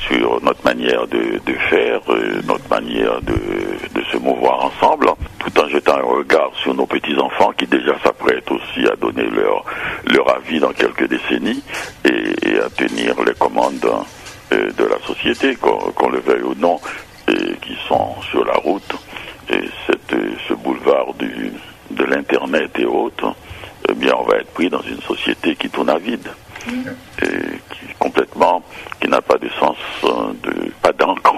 sur 0.06 0.42
notre 0.42 0.62
manière 0.62 1.06
de, 1.06 1.40
faire, 1.70 2.00
euh, 2.10 2.42
notre 2.46 2.68
manière 2.68 3.22
de, 3.22 3.32
de 3.32 4.04
se 4.12 4.18
mouvoir 4.18 4.66
ensemble, 4.66 5.06
tout 5.38 5.58
en 5.58 5.68
jetant 5.68 5.96
un 5.96 6.02
regard 6.02 6.50
sur 6.62 6.74
nos 6.74 6.84
petits-enfants 6.84 7.52
qui 7.56 7.66
déjà 7.66 7.94
s'apprêtent 8.04 8.50
aussi 8.50 8.86
à 8.86 8.94
donner 8.96 9.24
leur, 9.30 9.64
leur 10.04 10.36
avis 10.36 10.60
dans 10.60 10.72
quelques 10.72 11.08
décennies 11.08 11.62
et, 12.04 12.58
à 12.58 12.68
tenir 12.68 13.14
les 13.24 13.34
commandes 13.34 13.88
euh, 14.52 14.70
de 14.70 14.84
la 14.84 14.98
société, 15.06 15.56
qu'on 15.56 16.10
le 16.10 16.20
veuille 16.20 16.42
ou 16.42 16.54
non, 16.56 16.78
et 17.26 17.56
qui 17.62 17.76
sont 17.88 18.20
sur 18.30 18.44
la 18.44 18.54
route. 18.54 18.94
Et 19.48 19.64
cette, 19.86 20.14
ce 20.46 20.52
boulevard 20.52 21.14
du, 21.14 21.52
de 21.90 22.04
l'Internet 22.04 22.70
et 22.78 22.84
autres, 22.84 23.34
eh 23.92 23.94
bien, 23.94 24.14
on 24.18 24.24
va 24.24 24.36
être 24.36 24.52
pris 24.52 24.70
dans 24.70 24.80
une 24.80 25.00
société 25.02 25.54
qui 25.54 25.68
tourne 25.68 25.90
à 25.90 25.98
vide. 25.98 26.28
Et 26.66 27.26
qui 27.26 27.94
complètement, 27.98 28.62
qui 29.00 29.08
n'a 29.08 29.20
pas 29.20 29.36
de 29.36 29.48
sens, 29.60 29.76
euh, 30.04 30.32
de, 30.42 30.70
pas 30.80 30.92
d'encre, 30.92 31.34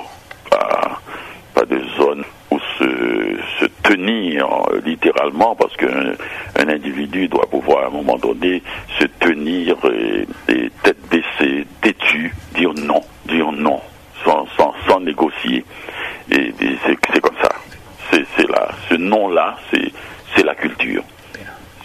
pas, 0.50 1.00
pas 1.54 1.64
de 1.64 1.80
zone 1.96 2.22
où 2.50 2.58
se, 2.78 3.38
se 3.58 3.64
tenir 3.82 4.46
euh, 4.70 4.80
littéralement, 4.84 5.56
parce 5.56 5.74
qu'un 5.76 6.12
un 6.56 6.68
individu 6.68 7.26
doit 7.26 7.46
pouvoir 7.46 7.84
à 7.84 7.86
un 7.86 7.90
moment 7.90 8.18
donné 8.18 8.62
se 9.00 9.06
tenir 9.18 9.76
et, 9.86 10.70
tête 10.82 10.98
baissée, 11.10 11.66
têtu, 11.80 12.34
dire 12.54 12.74
non, 12.74 13.00
dire 13.26 13.50
non, 13.50 13.80
sans, 14.24 14.46
sans, 14.56 14.74
sans 14.86 15.00
négocier. 15.00 15.64
Et, 16.30 16.52
c'est 16.84 17.20
comme 17.20 17.36
ça. 17.42 17.48
C'est 18.10 18.48
là, 18.48 18.68
ce 18.88 18.94
non-là, 18.94 19.56
c'est 19.70 20.44
la 20.44 20.54
culture 20.54 21.02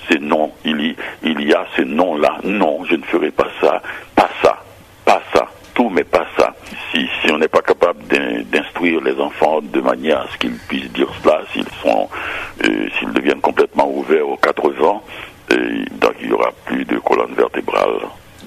c'est 0.10 0.20
non. 0.22 0.52
Il 0.66 0.96
y, 1.42 1.54
il 1.80 1.88
y 1.88 1.92
a 1.92 1.96
ce 1.96 1.96
non-là. 1.96 2.38
Non, 2.44 2.84
je 2.86 2.96
ne 2.96 3.04
ferai 3.04 3.32
pas 3.32 3.48
ça, 3.62 3.82
pas 4.15 4.30
ça, 4.42 4.58
pas 5.06 5.22
ça. 5.34 5.46
Tout, 5.74 5.89
mais 5.89 6.04
pas 6.04 6.26
ça. 6.38 6.54
Si, 6.92 7.08
on 7.32 7.38
n'est 7.38 7.48
pas 7.48 7.62
capable 7.62 8.00
d'instruire 8.52 9.02
les 9.02 9.15
enfants 9.20 9.60
de 9.62 9.82
manière 9.82 10.22
à 10.22 10.28
ce 10.34 10.38
qu'ils 10.38 10.58
puissent 10.68 10.92
dire 10.92 11.08
cela, 11.24 11.42
s'ils 11.54 11.63
euh, 12.65 13.12
deviennent 13.13 13.42
complètement 13.42 13.89
ouverts 13.89 14.28
aux 14.28 14.38
quatre 14.38 14.70
vents, 14.72 15.02
euh, 15.52 15.86
donc 16.02 16.15
il 16.22 16.28
n'y 16.28 16.34
aura 16.34 16.52
plus 16.65 16.84
de 16.86 16.98
colonne 17.00 17.34
vertébrale 17.34 18.00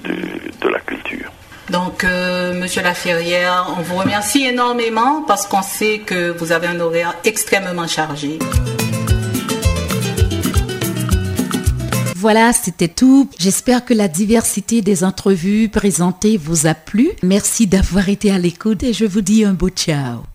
de, 0.03 0.15
de 0.61 0.69
la 0.69 0.79
culture. 0.79 1.31
Donc, 1.69 2.03
euh, 2.03 2.53
Monsieur 2.53 2.83
Laferrière, 2.83 3.73
on 3.77 3.81
vous 3.81 3.95
remercie 3.95 4.45
énormément 4.45 5.23
parce 5.25 5.47
qu'on 5.47 5.61
sait 5.61 5.99
que 5.99 6.31
vous 6.31 6.51
avez 6.51 6.67
un 6.67 6.79
horaire 6.79 7.15
extrêmement 7.23 7.87
chargé. 7.87 8.37
Voilà, 12.23 12.53
c'était 12.53 12.87
tout. 12.87 13.27
J'espère 13.37 13.83
que 13.83 13.93
la 13.93 14.07
diversité 14.07 14.81
des 14.81 15.03
entrevues 15.03 15.67
présentées 15.67 16.37
vous 16.37 16.67
a 16.67 16.73
plu. 16.73 17.09
Merci 17.21 17.67
d'avoir 17.67 18.07
été 18.07 18.31
à 18.31 18.37
l'écoute 18.37 18.81
et 18.81 18.93
je 18.93 19.03
vous 19.03 19.19
dis 19.19 19.43
un 19.43 19.51
beau 19.51 19.67
ciao. 19.67 20.32